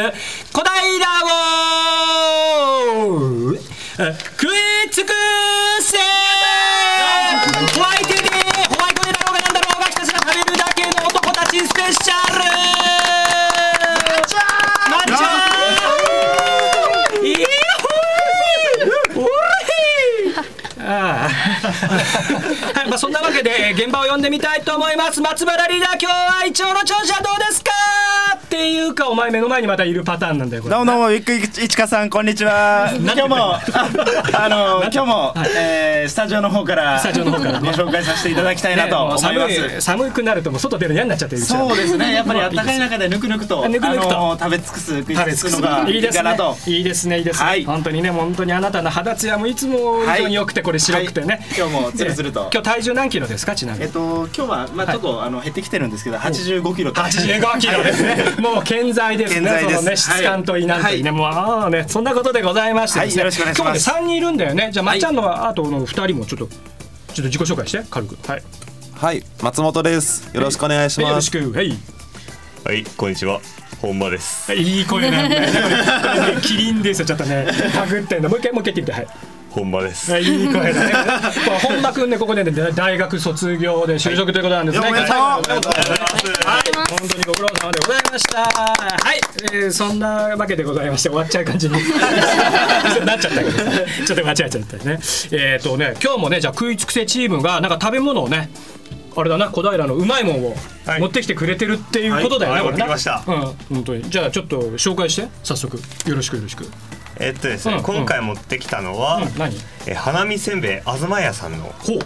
[0.53, 0.73] 小平
[1.25, 1.27] を
[3.53, 3.59] 食い
[4.89, 5.11] 尽く
[5.81, 5.97] せ
[7.75, 8.17] ホワイトデー
[8.69, 12.37] ホワイトデーだろうがなんだろうがひたすら食べるだけの男たちスペシャル
[14.89, 15.13] まっちゃ
[17.21, 17.35] んいい
[17.83, 19.27] ほーおい
[20.79, 21.29] ああ
[21.71, 25.21] はい、まあそんなわけでえ現場を呼んでみたいと思います。
[25.21, 26.05] 松原リーダー今日
[26.39, 27.71] はイチョウの調子はどうですか？
[28.53, 30.75] っていうかお前目の前にまたいるパターンなんだよこれ。
[30.75, 32.91] どうもどうも、ウィックいちかさん、こんにちは。
[32.95, 33.61] 今日も、あ
[34.35, 36.99] あの、今日も、えースタジオの方から。
[36.99, 37.71] スタジオの方からね。
[37.71, 39.25] ご紹介させていただきたいなと思います。
[39.33, 44.11] ねもう寒い寒くなるともう外出る嫌になっちゃってるそうですね、やっぱりまあ暖かい中でぬくぬくと、あぬくぬくと。
[44.11, 46.23] の食べ尽くす、食い尽くすのがいいいいですね。
[46.23, 46.55] かなと。
[46.67, 47.65] いいですねいいですね、はい。
[47.65, 51.43] 本当にね本当にあなたの肌ツヤもいつも以上に良くてこれ白くてね、はい。
[51.57, 52.51] 今日もツルツルと。
[52.53, 53.85] 今日体重何キロですかちなみに？
[53.85, 57.01] えっと、今日は、まあ、ちょっと、あの、減ってきてるんですけど、85キロと。
[57.01, 58.23] 85キロですね。
[58.43, 59.41] もう健在ですね。
[59.41, 61.11] 健在ですそのね質感といいなんといいね。
[61.11, 63.23] もうああねそんなことでございましてですね。
[63.23, 64.69] はいよろしくお願いします今日ね三人いるんだよね。
[64.71, 66.55] じゃあまっちゃんのあとの二人もちょっとちょっ
[67.15, 68.17] と自己紹介して軽く。
[68.27, 68.43] はい。
[68.95, 70.29] はい、松本です。
[70.33, 71.51] よろしくお願いしはいよろします。
[71.51, 71.77] くはい。
[72.65, 73.41] はい、こんにちは。
[73.81, 74.53] 本間です。
[74.53, 77.45] いい声なんだ キリンですよちょっとね。
[77.73, 79.07] かぐってんのもう一回もう一回言ってみてはい。
[79.53, 80.11] 本間です。
[80.11, 80.93] はいいい 声だね。
[81.61, 84.87] 本間くんねここでね大学卒業で就職ということなんですね。
[84.87, 85.43] おめでとうはい、
[86.89, 88.41] 本当にご苦労様でございました。
[88.41, 89.21] はい、
[89.53, 91.75] えー、そんなわけでございまして終わっちゃう感じに
[93.05, 93.65] なっちゃったけどさ
[94.07, 94.99] ちょっと間違えちゃったね。
[95.31, 98.49] えっ、とね今日もねじゃあ食い尽くせチームがなんか食べ物をね。
[99.15, 100.55] あれだな小平のうまいもんを
[100.87, 106.67] はい持ってきてくれてるっていうことだよね、はいこれな持ってきましたうん本当にじゃあちょっと紹介して早速よろしくよろしく
[107.19, 109.37] えっとですね、うん今回持ってきたのは、うん。
[109.37, 109.55] 何？
[109.87, 111.99] え花見せんべいあずま屋さんのほう。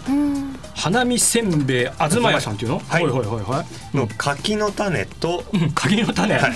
[0.74, 2.78] 花見せんべいあずま屋さんっていうの？
[2.80, 3.04] はい。
[3.04, 3.96] はいはいはいはい。
[3.96, 5.70] の柿の種と、うん。
[5.72, 6.52] 鍵の種、はい、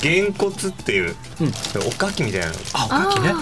[0.00, 1.52] げんこつっていう、うん。
[1.86, 2.52] おかきみたいなの。
[2.74, 3.32] あおかきね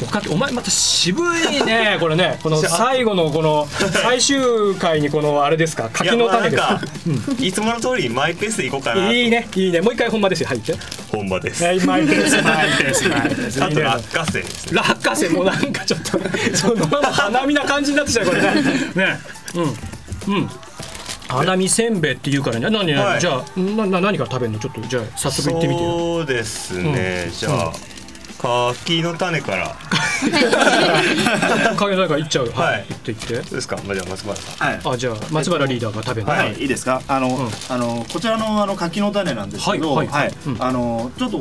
[0.00, 2.38] おかきお前また渋いね これね。
[2.42, 3.66] この最後のこの
[4.02, 4.38] 最終
[4.78, 5.90] 回にこのあれですか？
[5.92, 6.80] 柿の種ですか？
[7.40, 9.12] いつもの通りマイペースでいこうかなと。
[9.12, 9.80] いいねいいね。
[9.80, 10.74] もう一回本場ですよ入って
[11.10, 13.64] 本場です、はいマイペースマイペースマイペース。
[13.64, 14.80] あと落花生ですね。
[14.80, 16.20] 落花生もなんかちょっと
[16.54, 18.62] そのまま花見な感じになってきたよこれね。
[18.94, 19.18] ね。
[19.54, 20.34] うん。
[20.34, 20.50] うん。
[21.28, 22.70] 花見せんべいって言うからね。
[22.70, 24.58] 何何、はいじゃあなな何から食べるの？
[24.58, 25.90] ちょっとじゃあ早速行ってみてよ。
[25.90, 27.72] そうですね、じゃあ、
[28.38, 29.76] 柿の種から。
[31.76, 32.50] 影の中行っちゃう。
[32.54, 32.86] はい、はい。
[32.88, 33.34] 行って行って。
[33.34, 34.68] どうですか、まあ、じゃあ松原さん。
[34.68, 34.80] はい。
[34.84, 36.26] あじゃあ松原リーダーが食べる。
[36.26, 37.02] のはい、いいですか？
[37.08, 40.06] あの、んあの、こちらの、あの、柿の種なんですけど、はい。
[40.08, 40.34] はい、はい。
[40.46, 40.56] うん。
[40.62, 41.40] あの、ちょっと、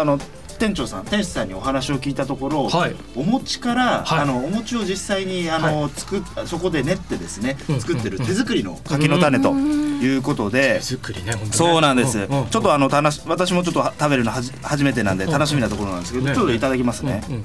[0.00, 0.18] あの。
[0.58, 2.96] 店長さん店主さんにお話を聞いたところ、はい。
[3.14, 4.20] お餅から、はい。
[4.20, 10.76] あのお餅を実際にあの、作っそこで練ってですねうん作ってる手作りの柿の種ということで。
[10.76, 11.52] 手作りね本当ね。
[11.52, 17.44] そうなんです、うんうんちょっとあのたなし私もちょっとは食べるのはじ初めてなんで楽しみなところなんですけど、ねちょっといただきますね、うんうん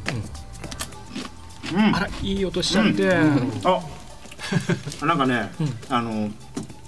[1.73, 1.95] うん。
[1.95, 3.09] あらいい音しちゃって、
[3.63, 3.81] あ。
[5.05, 5.51] なんかね、
[5.89, 6.29] あの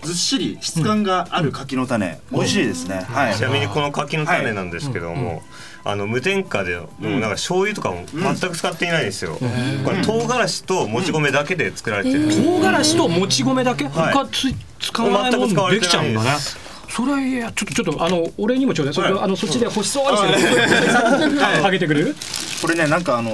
[0.03, 3.35] ずっしり質感がある柿の種、美味しいですね、はい。
[3.35, 5.43] ちなみにこの柿の種なんですけども、
[5.83, 9.37] あの無添加で、もうなんか醤油とかも全く使っていないんですよ。
[9.83, 12.27] これ唐辛子ともち米だけで作られてる。
[12.29, 14.13] 唐辛子ともち米だけ、はい。
[14.13, 16.29] 他つ使わないもんできちゃうんだね。
[16.89, 18.93] それいやちょっとちょっとあの俺にもちょうだい。
[18.93, 19.23] それ、はい。
[19.23, 22.15] あのそっちで欲しそうにしてる、 あげてくれる
[22.61, 23.31] これねなんかあの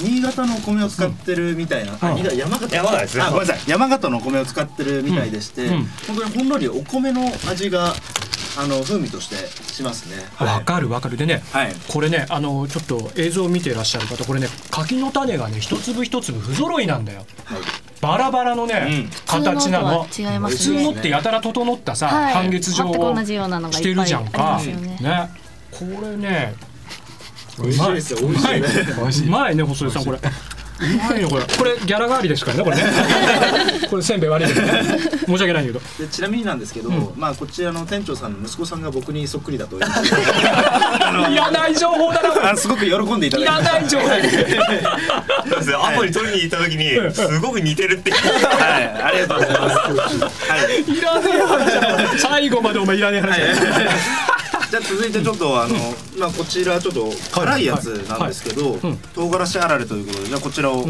[0.00, 2.74] 新潟のお米を使ってるみたいな、あ新潟山形。
[2.74, 3.22] 山形ですね。
[3.22, 3.70] あごめんなさい。
[3.70, 5.74] 山形のお米を使ってるみたいでして、うん。
[5.74, 5.84] うん。
[6.06, 7.94] 本当にほんのりお米の味が
[8.58, 9.36] あの風味として
[9.72, 10.16] しますね。
[10.38, 11.16] わかるわかる。
[11.16, 11.74] でね、はい。
[11.88, 17.24] これねあのちょっと映像を見てらっしゃる方これね柿の種がね一粒一粒不揃いなんだよ。
[17.44, 17.60] はい。
[18.00, 19.10] バラバラのね、うん。
[19.26, 20.04] 形なの。
[20.04, 20.78] 普通のとは違いますね。
[20.78, 22.34] 普通のってやたら整ったさ、はい。
[22.34, 24.58] 半月状を同じようなのがしてるじゃんか。
[25.00, 25.28] ね。
[25.70, 26.54] これね
[27.62, 29.28] 美味しいですよ美味しいね。
[29.28, 29.56] うまい。
[29.56, 30.18] ね細井さんこれ。
[30.18, 31.44] うまいねこれ。
[31.44, 32.82] これギャラ代わりですからねこれね。
[33.90, 34.70] これせんべい悪いですね。
[35.26, 35.80] 申し訳ないけど。
[35.98, 39.82] でちなみになんですけど、まあこちらの店長さんの息子さんが僕にそっくりだという。
[41.32, 43.44] いらない情報だなあのすごく喜んでいただいて。
[43.44, 45.74] いらない情報そうですね。
[45.76, 48.10] アポに取りに行った時にすごく似てるって。
[48.12, 49.68] はいありがとうございま
[50.08, 50.20] す。
[50.50, 53.38] はいいらねえ話最後までお前いらねえ話
[54.70, 55.74] じゃあ続いてちょっとあの、
[56.16, 58.96] まあこちらちょっと辛いやつなんですけど、うん。
[59.14, 60.86] 唐辛子あられということでじゃあこちらを、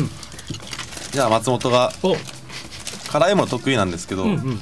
[1.12, 2.14] じゃあ松本がお。
[3.10, 4.60] 辛いもの得意なんですけど、うんうん。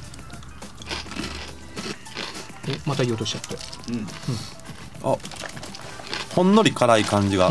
[2.69, 3.57] えまた言おうとしちゃって。
[5.03, 5.17] あ。
[6.35, 7.51] ほんのり辛い感じが、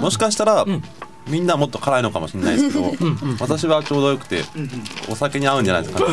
[0.00, 0.82] もしかしたら、ん。
[1.28, 2.92] みんなもっと辛いのかもしれないですけど、
[3.40, 4.44] 私はちょうどよくて、
[5.08, 6.06] お酒に合うんじゃないですかね。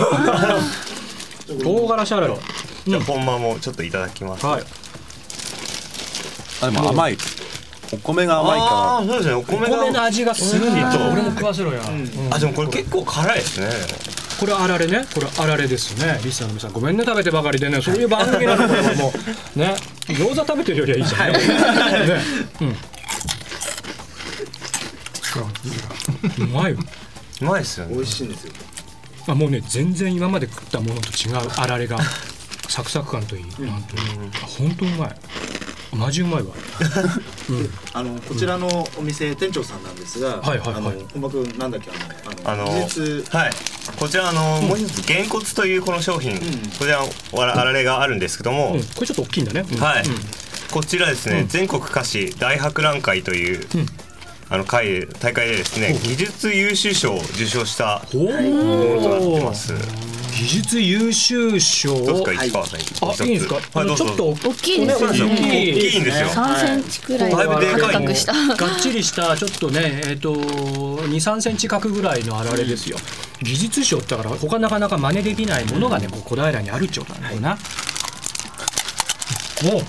[1.64, 2.34] 唐辛子あられ
[2.88, 4.46] じゃあ本間もちょっといただきます。
[4.46, 4.64] はい。
[6.62, 7.18] あでも甘い。
[7.94, 9.34] お米が甘いあかあそうですね。
[9.34, 10.04] お米米のが。
[10.04, 11.82] 味がするんだうん俺も食わせろや、
[12.32, 13.70] あでもこれ結構辛いですね。
[14.40, 15.06] これあられね。
[15.14, 16.20] これあられですね。
[16.24, 16.74] リスナーの皆さん。
[16.74, 17.82] ごめんね食べてばかりでね。
[17.82, 19.14] そういう番組なのこれはも
[19.56, 19.60] う。
[19.60, 19.76] ね。
[20.08, 21.38] 餃子食べてるよりはいいじゃんね。
[21.40, 21.46] ね。
[22.62, 22.76] うん。
[26.44, 26.78] うまいう
[27.42, 27.96] まいですよね。
[27.96, 28.02] 美。
[28.02, 28.54] 味しいんですよ。
[29.28, 31.98] あもうね全然今まで食ったものと違うあられが
[32.70, 34.01] サクサク感といい、なんといい
[34.41, 35.16] あ本当うまい。
[35.95, 36.49] マジうまいわ。
[37.93, 40.76] あのこちらのお店店長さんなんですが、はいはいはい。
[40.76, 41.89] あの本間君なんだっけ
[42.45, 43.51] あのあのはい、
[43.95, 46.38] こちらあの、もう一つげんこつというこの商品、
[46.78, 49.80] こちらあらあられがあるんですけども、うん、これちょっと大きいんだね、うん。
[49.80, 50.16] はい、うん。
[50.72, 53.86] こちらですね、全国菓子大博覧会という、ん。
[54.47, 59.74] あの会大会でですね技術優秀賞を受賞したおものとなっておます。
[60.36, 62.80] 技術優秀賞どうをですか市川さん。
[62.80, 62.82] あ
[63.26, 66.28] いいんですか、あはいちょっと大きいですね大きいんですよ。
[66.28, 72.98] 3センチくらいだいぶでかいがっちりしたちょっとねえっ、と2、3センチ角ぐらいのあられですよ。
[73.42, 77.58] 技術賞ってだから他なかなか真似できないものがね、こう小平にあるっちゅうことなんだよな。
[79.64, 79.82] おう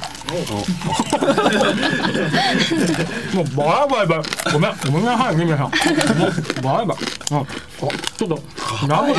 [3.35, 5.73] もうバイバイバイごめんごめんなさい皆さんも
[6.29, 6.31] う
[6.63, 6.97] バイバイ
[7.33, 7.47] うんあ
[8.17, 8.39] ちょっと
[8.87, 9.15] 何も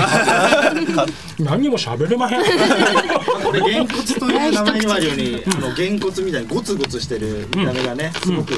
[1.40, 2.44] 何にも喋れまへん
[3.44, 8.54] これげんこつという名前にあるように、あのげんこつみたいにゴツゴツしてる見た目がね、すごく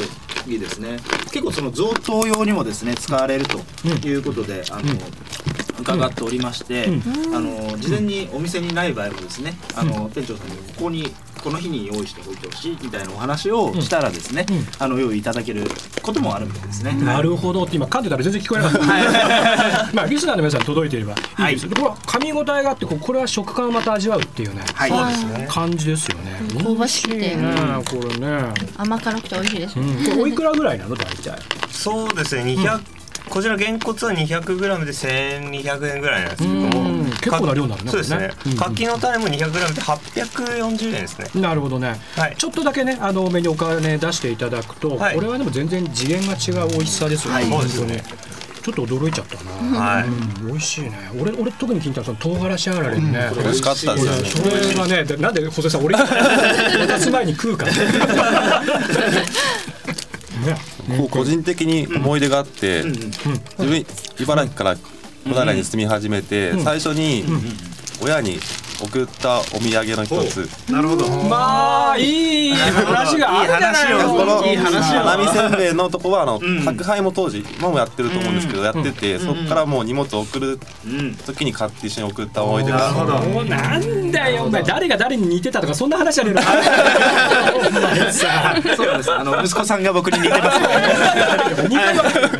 [0.47, 0.97] いいですね。
[1.31, 3.59] 結構その贈答用にもですね使われると
[4.07, 4.83] いうことで、あの。
[5.79, 6.87] 伺っておりまして、
[7.33, 11.07] あの事前にお店にない場合もですね、あの店長さんにここに
[11.43, 14.45] この日に用意しておいてほしいみたいなお話をしたらですね、
[14.77, 15.63] あの用意いただける
[16.01, 16.93] こともあるみたいですね。
[16.93, 19.89] なるほどって今噛んでたら全然聞こえなかった。
[19.93, 21.13] まあリスナーの皆さんに届いていれば
[21.49, 21.69] いいですよ。
[21.71, 25.47] これは噛み応えがあってこれは食感をまた味わうっていうね、はい、そうですね。
[25.49, 26.41] 感じですよね。
[26.63, 27.37] 香ばしくてね
[27.85, 28.53] これね。
[28.77, 30.95] 甘辛くて美味しいですうんこれおいくらぐらいなの？
[30.95, 31.39] 大体。
[31.71, 32.79] そうですね200、
[33.29, 38.17] こちらげんこつは 200g で1200円ぐらいなんですけどうんも結構な量になるねそうですね。
[38.17, 38.33] これね。
[38.47, 41.41] うん柿の種も 200g で840円ですね。
[41.41, 42.35] なるほどね、はい。
[42.37, 45.15] ちょっとだけねあの多めにお金出していただくと、はい。
[45.15, 48.03] これはでも全然次元が違う美味しさですよね、そうですね。
[48.61, 50.11] ちょっと驚いちゃったな、はい、う
[50.43, 50.91] ん、美味しいね。
[51.19, 57.65] 俺俺特に気に入ったのはその唐辛子あられね、美味しかったですよねそれがねでなんで細井さん俺に渡す前に食うか。
[57.65, 57.71] ら
[60.93, 63.09] ね個人的に思い出があって、自
[63.57, 63.85] 分
[64.19, 64.77] 茨城から
[65.29, 67.23] 小平に住み始めて、最初に
[68.01, 68.39] 親に
[68.81, 70.49] 送ったお土産の一つ。
[70.71, 71.07] なるほど。
[71.23, 76.63] まあいい話があるじゃないいい話をこのいい話を花見せんべいのとこはあの、ん。
[76.65, 83.27] 宅配も当時今もやってると思うんですけど、やってて、そこからもう荷物を送るうん時に買って一緒に送った思い出なるほがど。
[83.27, 84.63] もうなんだよお前。
[84.63, 86.47] 誰が誰に似てたとかそんな話じゃねえのそ
[88.83, 89.11] うなんです。
[89.11, 90.59] あの息子さんが僕に似てます。
[91.63, 91.79] 似てる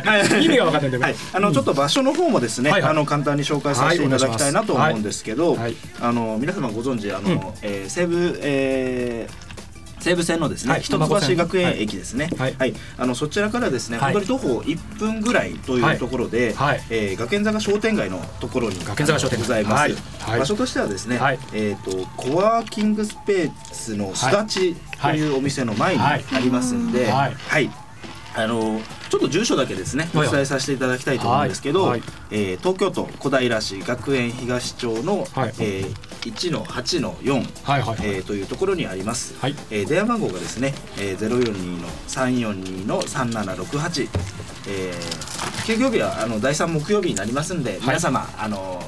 [0.04, 2.90] はい意味が分かんないんだけど、はい、あのちょっと場所の方もですね、はいはい。
[2.90, 5.60] あの簡単に紹介させていただきたいなと思うんですけど、はい。
[5.60, 5.76] はい。
[6.00, 9.50] あの皆様ご存知あの、えー西武、えー
[10.02, 12.70] 西武線のですね、はい一橋学園駅ですね、ははい。
[12.70, 14.14] いあのそちらからですね、はい。
[14.14, 16.78] 本当に徒歩1分ぐらいというところで、はい。
[16.78, 19.42] はいえー学園坂商店街のところに学園坂商店街。
[19.42, 21.38] ございます、場所としてはですね、はい。
[21.52, 26.24] えっ、とコワーキングスペースのすだちというお店の前にあはい。
[26.42, 27.34] りますんで、はい。
[27.34, 27.70] はい
[28.36, 30.36] あのちょっと住所だけですねおはいはい。
[30.36, 32.02] 伝えさせていただきたいと思うんですけど、はいはい。
[32.30, 35.54] えー東京都小平市学園東町の、はい。
[35.58, 37.32] えー1の8の4、
[37.64, 39.54] はいはいえーというところにあります、はい。
[39.70, 44.08] えー電話番号がですね、えー、042の342の3768、
[44.68, 48.82] えー、休業日はあの第3木曜日になりますんで、皆様あの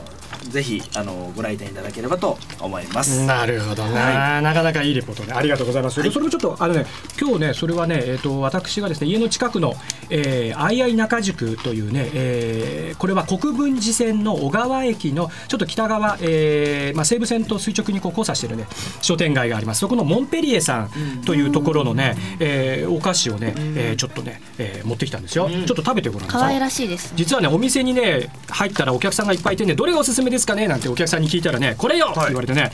[0.48, 3.24] ぜひあのご来店いただければと思います。
[3.26, 6.86] なるほどな、はなかなかいいレポートねありがとうございます、それもちょっとあのね
[7.20, 9.74] 今日ねそれはねえっ、と私がですね家の近くの、
[10.10, 18.66] えー、相合中宿というね、えーこれは国分寺線の小川駅のちょっと北側、えーまあ、西武線と垂直にこう交差してるね
[19.00, 19.80] 商店街があります。
[19.80, 26.42] そこのモンペリエさんというところのね、えーお菓子をね、えーちょっとね、えー持ってきたんですよ、ちょっと食べてごらんなさい。
[26.42, 27.12] 可愛らしいです。
[27.16, 30.66] 実はねお店にね入ったらお客さんがいっぱいいてねどれがおすすめですかね？
[30.66, 32.08] なんてお客さんに聞いたらねこれよ！
[32.10, 32.72] って言われてね、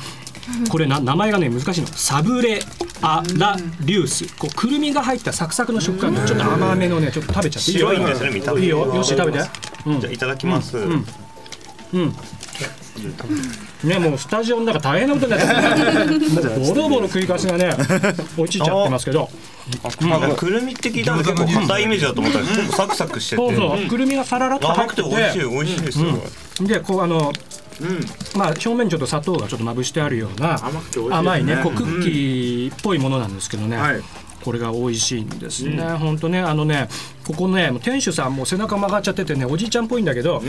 [0.71, 1.87] これな名前がね難しいの。
[1.89, 2.61] サブレ
[3.03, 4.35] アラリュース。
[4.39, 6.15] こうくるみが入ったサクサクの食感。
[6.15, 7.79] でちょっと甘めのねちょっと食べちゃっていい？
[7.79, 8.63] よ白いんですね見た目。
[8.63, 8.95] いいよ。
[8.95, 9.45] よし食べて。
[9.87, 10.01] うん。
[10.01, 11.05] じゃあいただきます、うん。
[13.85, 15.49] ねもうスタジオの中大変なことになって
[16.69, 17.71] ボロボロ食いかすがね
[18.37, 19.31] 落ちちゃってますけど
[20.01, 23.43] なんかくるみって聞いたの結構硬いイメージだと思ったら結構サクサクしてて。
[23.43, 23.87] そうそう。
[23.87, 25.11] くるみがさららっと入甘くってて。
[25.11, 27.33] て美味しい美味しいですよ、でこうあの
[27.81, 28.39] うん。
[28.39, 31.14] まあ、表面にちょっと砂糖がちょっとまぶしてあるような甘くて美味しいね。
[31.16, 34.03] 甘いねこうクッキーっぽいものなんですけどね、はい。
[34.45, 36.89] これが美味しいんですね、本当ねあのね
[37.27, 40.43] ここね店主さんも背中曲がっちゃっててねおじいちゃんっぽいんだけど、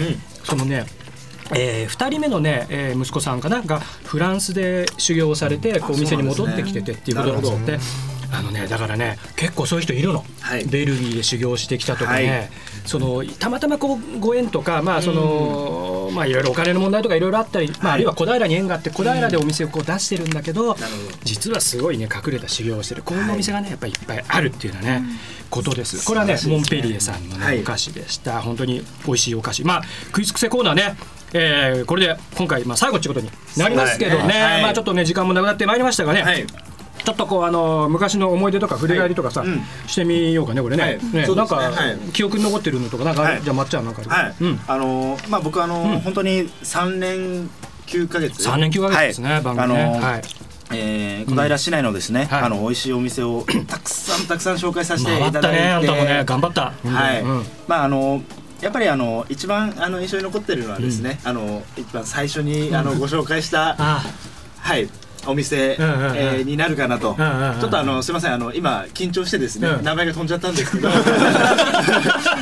[0.43, 0.85] そのね
[1.51, 7.57] えー、2人目のね、えー息子さんかながフランスで修行をされてこうお店に戻ってきててっていうことなんですよ。
[7.57, 7.79] って。
[8.31, 10.65] あのね、だからね結構そういう人いるの、はい。
[10.65, 12.49] ベルギーで修行してきたとかね、はい。
[12.85, 21.17] そのたまたまこうご縁とか、まあそのまあ、いろいろお金の問題とかいろいろあったり、まあ、あるいは小平に縁があって小平でお店をこう出してるんだけど、なるほど。
[21.23, 23.03] 実はすごいね隠れた修行をしてる。
[23.03, 25.09] こういうお店がねやっぱりいっぱいあるっていうようなね、
[25.49, 26.05] ことです。
[26.05, 27.61] これはねモンペリエさんの、ねはい。
[27.61, 28.41] お菓子でした。
[28.41, 29.63] 本当に美味しいお菓子。
[29.63, 30.95] まあ食いつくせコーナーね。
[31.33, 34.41] えーこれで今回、まあ、最後っていうことになりますけどね、ね。
[34.41, 34.61] はい。
[34.63, 36.45] まあ、ちょっとね時間もなくなってまいりましたがね、はい
[37.09, 39.43] ちょっとこうあの昔の思い出とか振り返りとかさ、
[39.87, 40.99] してみようかねこれね,、はい。
[41.11, 41.35] ね。
[41.35, 41.97] なんか、はい。
[42.13, 47.49] 記憶に残ってるのとかなんかじゃあまっちゃんなんかはい、うん、あのーまあ僕あのー本当に三年
[47.87, 48.47] 九ヶ月。
[48.47, 49.41] 3年9ヶ月ですね、はい。
[49.41, 50.21] 番組はい。
[50.71, 52.43] えー小平市内のですね、はい。
[52.43, 56.23] あの美味しいお店を たくさんたくさん紹介させていたただいて、ねあんたもね。
[56.27, 56.73] 頑張った。
[56.87, 57.45] はい、うん。
[57.67, 58.21] まああの
[58.61, 64.03] やっぱりあの一番あの印象に残ってるのはですね、あの一番最初にあのご紹介した、あ。
[64.59, 64.87] はい
[65.27, 66.17] お店、うんうんうん。
[66.17, 69.83] えーになるかなと、うんうんうんちょっとあのすみませんあの今緊張してですね、うん。
[69.83, 70.89] 名前が飛んじゃったんですけど。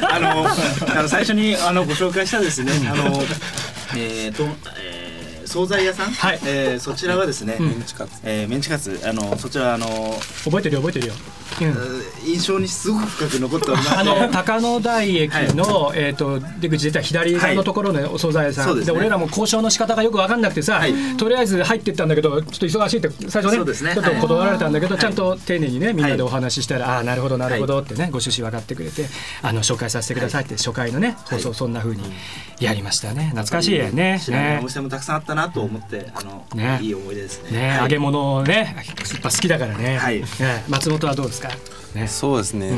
[0.09, 0.47] あの
[0.99, 3.23] あの最初にあのご紹介したですね、あの
[3.95, 4.43] えーと、
[4.80, 5.06] えー
[5.65, 6.39] 惣菜屋さん、はい。
[6.45, 7.67] えーそちらはですね、うん。
[7.69, 8.99] メンチカツえーメンチカツ。
[9.05, 9.85] あのそちらあの、
[10.43, 11.13] 覚えてるよ覚えてるよ、
[11.61, 12.29] うん。
[12.29, 18.97] 印象にすごく深く残っておりましてあの高野台駅の、えー、と出口出た左側のところのお惣菜屋さん、でそうですね。
[18.97, 20.93] 俺らも交渉の仕方がよく分かんなくてさ、はい。
[21.17, 23.93] とりあえず入ってったんだけどちょっと忙しいって最初ねね。
[23.93, 25.01] ちょっと断られたんだけど、はい。
[25.01, 29.05] ちゃんと丁寧にねみんなでお話ししたら、ああなるほどなるほどってね、ご趣旨分かってくれて
[29.41, 32.03] あの紹介させてくださいって、初回のね放送そんな風に
[32.59, 33.31] やりましたね。
[33.35, 33.91] 懐かしいね。
[33.91, 34.59] ね。
[34.61, 36.79] お店もたくさんあったなと思って、あの、ね。
[36.81, 37.51] いい思い出ですね。
[37.51, 37.81] ね、はい。
[37.83, 40.21] 揚げ物ねやっぱ好きだからね,、はい。
[40.21, 40.25] ね。
[40.67, 41.49] 松本はどうですか、
[41.93, 42.71] ね、そうですね、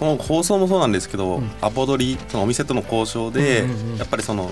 [0.00, 4.50] この放送もそうなんですけど、アポ取りそのお店との交渉で、うんうんうんやっぱりその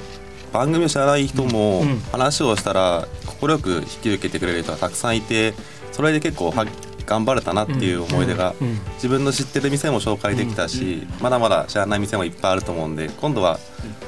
[0.53, 3.09] 番組を知らない人もうん話をしたら
[3.41, 5.55] 快く引き受けてくれる人がたくさんいて
[5.93, 6.66] それで結構は
[7.05, 13.59] 頑張れたなっていう思い出が、うんうん自分の知ってる店も紹介できたし、まだまだ知らない店もいっぱいあると思うんで今度は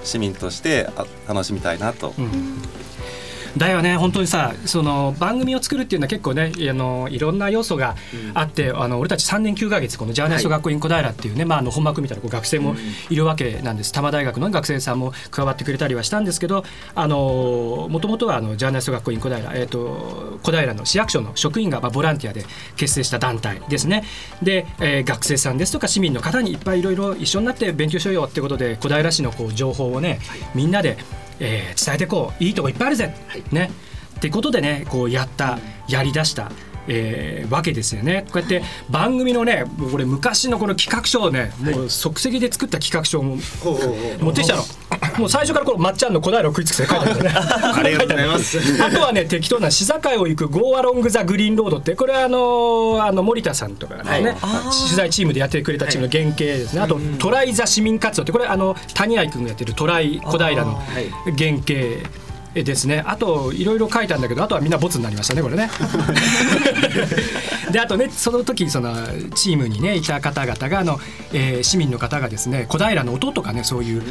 [0.04, 2.14] 市民としてあ楽しみたいなと、
[3.56, 3.96] だよね。
[3.96, 7.96] 本当にさその番組を作るっていうのは結構ねあのいろんな要素が
[8.34, 12.74] あって、あの俺たち3年9ヶ月このジャーナリスト学校イン小平っていうね、まあ、あの本幕みたいなこう学生も
[13.10, 13.92] いるわけなんです。
[13.92, 22.44] 多摩大学の学生さんも加わってくれたりはしたんですけどあのもともとはあのジャーナリスト学校イン小平、えー、と小平の市役所の職員が、まあ、ボランティアで
[22.76, 24.04] 結成した団体ですね。
[24.42, 30.18] で、えー学生さんですとか市民の方にいっぱいいろいろ一緒になって勉強しようよってことで小平市のこう情報をね、
[30.54, 30.98] みんなで、
[31.40, 32.44] えー伝えてこう。
[32.44, 33.14] いいとこいっぱいあるぜ、
[33.52, 33.70] ね。
[34.16, 35.58] ってことでねこうやった
[35.88, 36.50] やりだした。
[36.88, 38.24] えーわけですよね。
[38.32, 44.62] こうやって番組のねこれ昔のこの企画書をねもう即席で作った企画書を持ってきたの
[45.18, 47.22] もう最初からこのまっちゃんの小平を食いつくせ書いてある。
[47.22, 48.58] ねありがとうございます。
[48.82, 54.36] あとはね適当な市境を行く Go Along the Green Road ってこれはあのあの森田さんとかがね、
[54.86, 62.08] 取材チームでやってくれたチームの原型ですね、あとトライ・ザ市民活動ってこれあの谷愛君がやってるトライ小平の原型
[62.62, 63.02] ですね。
[63.06, 65.70] あといろいろ書いたんだけどあとはみんなボツになりましたねこれね。
[67.72, 68.94] であとねその時その
[69.34, 71.00] チームにねいた方々があの、
[71.32, 74.02] えー市民の方がですね小平の音とかねそういう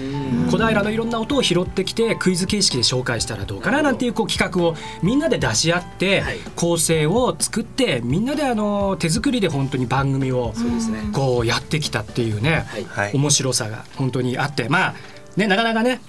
[0.52, 6.38] 小平のいろんな音を拾ってきてクイズ形式で紹介したらどうかななんていうこう企画をみんなで出し合って、はい。
[6.56, 11.00] 構成を作ってみんなであの手作りで本当に番組をそうですね。
[11.14, 12.66] こうやってきたっていうね、
[13.14, 14.96] 面白さが本当にあってまあ
[15.36, 16.02] ねなかなかね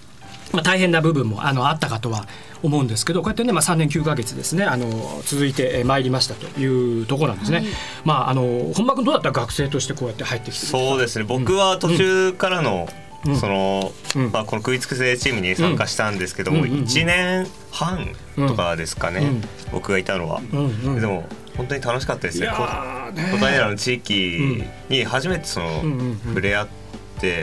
[0.55, 2.26] まあ、大変な部分もあのあったかとは
[2.62, 4.88] 思うんですけどこうやってね、まあ、3年9ヶ月ですねあの
[5.24, 7.64] 続いてえーまいりましたというところなんですね。
[8.05, 11.24] まああの本間君どうだった学生としてこうやって入ってきてそうですね。
[11.24, 12.88] 僕は途中からの、
[13.26, 13.36] うん。
[13.36, 14.30] その、うん。
[14.32, 16.64] まあ、この食いつくぜチームに参加したんですけども、うん。
[16.64, 16.70] うん。
[16.72, 16.78] うん。
[16.80, 19.42] うん1年半とかですかね、うん。
[19.72, 20.66] 僕がいたのは、うん。
[20.66, 21.00] うん。
[21.00, 21.24] でも
[21.57, 22.48] 本当に楽しかったですね。
[22.48, 25.82] 小平の地域に初めてその、
[26.28, 26.84] 触れ合って、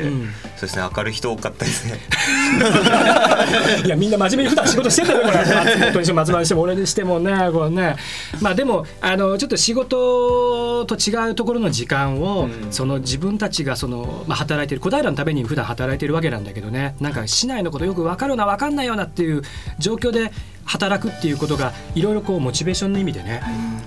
[0.04, 0.30] うん。
[0.56, 2.00] そうですね明るい人多かったですね。
[3.86, 5.38] いやみんな真面目に普段仕事してたよこれ。
[5.42, 7.96] 松本にしても松原にしても俺にしてもねこれね。
[8.42, 12.72] まあでもあのちょっと仕事と違うところの時間を、うん。
[12.72, 16.96] その自分たちがその、まあ、働いてる小平のために普段働いてるわけなんだけどね。
[17.00, 19.42] なんか市内のことよく分かるな分かんないようなっていう
[19.80, 20.32] 状況で
[20.66, 23.42] 働くっていうことがいろいろこうモチベーションの意味でね、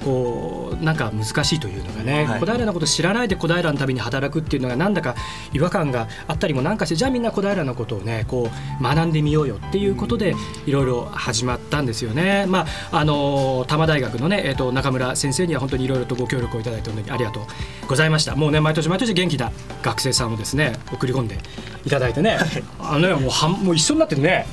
[0.05, 5.14] こうなんか難しいというのがね、はい小平のこと知らないで小平のために働くっていうのがなんだか
[5.53, 8.51] 違和感があったりもなんかしてじゃあみんな小平のことをねこ
[8.81, 10.35] う学んでみようよっていうことで
[10.66, 12.47] いろいろ始まったんですよね。
[12.49, 17.43] まああの多摩大学のね、えー、と中村先生には本当にいろいろとご協力をいただいて本当にありがとう
[17.87, 18.37] ございました。
[18.37, 19.53] もうね毎年毎年元気な
[19.83, 21.39] 学生さんをですね送り込んで
[21.87, 22.39] いただいてね、
[22.80, 24.47] あのねもうはんもう一緒になってね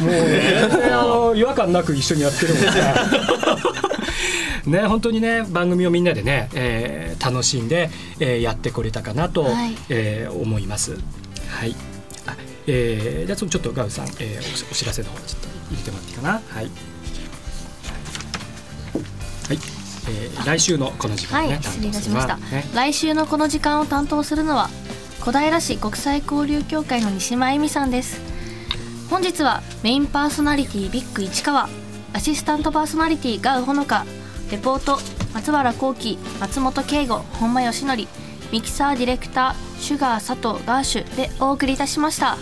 [0.00, 2.70] もう全然あの違和感なく一緒にやってるもんね。
[4.80, 10.96] ね本当にね番組をみんなでね、えー楽しんで、えーやってこれたかなと、はいえー思います。
[11.50, 11.74] はい。
[12.26, 12.34] あ
[12.66, 16.30] えー、じゃあちょっとガウさん、えーおお知らせの方ちょっと入れてもらっていいかな。
[16.32, 16.42] はい。
[16.54, 16.70] はい。
[20.08, 24.70] えー来週のこの時間ね、はい、失礼いたしました、担当するのはね来週のこの時間を担当するのは
[25.28, 28.18] 小平市国際交流協会の西間恵美さんです。
[29.10, 31.68] 本日はメインパーソナリティビッグ市川。
[32.14, 34.06] アシスタントパーソナリティガウほのか
[34.50, 34.98] レポート
[35.34, 37.94] 松原幸喜松本圭吾本間義則。
[38.52, 41.14] ミキサーディレクターシュガー佐藤ガーシュ。
[41.14, 42.38] でお送りいたしました。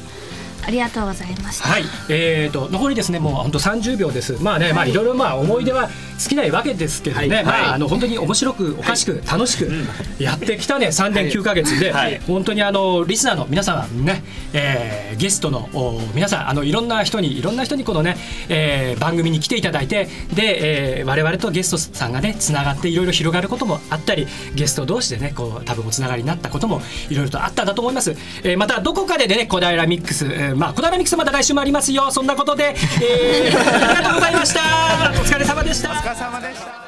[0.64, 1.68] ありがとうございました。
[1.68, 4.40] はい、えー、と残りですねもう本当30秒です。
[4.40, 5.88] まあね、まあいろいろまあ思い出は
[6.18, 7.44] 尽きないわけですけどね、はい。
[7.44, 7.74] まあはい。
[7.74, 9.70] あの本当に面白くおかしく楽しく
[10.18, 10.88] やってきたね。
[10.88, 12.20] 3年9ヶ月で、はい。
[12.26, 18.16] 本当にあのリスナーの皆さんね、えーゲストのお皆さんあのいろんな人にいろんな人にこのね、
[18.48, 28.10] えー番組に来ていただいてで、えー我々とゲストさんがねつながっていろいろ広がることもあったりゲスト同士でねこう多分おつながりになったこともいろいろとあったんだと思います、
[28.42, 32.10] えーまたどこかでね小平ミックス、えーまあ小平ミックスまた来週もありますよ。
[32.10, 33.56] そんなことで、えー
[33.86, 34.60] ありがとうございました。
[35.20, 35.90] お疲れ様でした。
[35.90, 36.85] お疲れ様でした。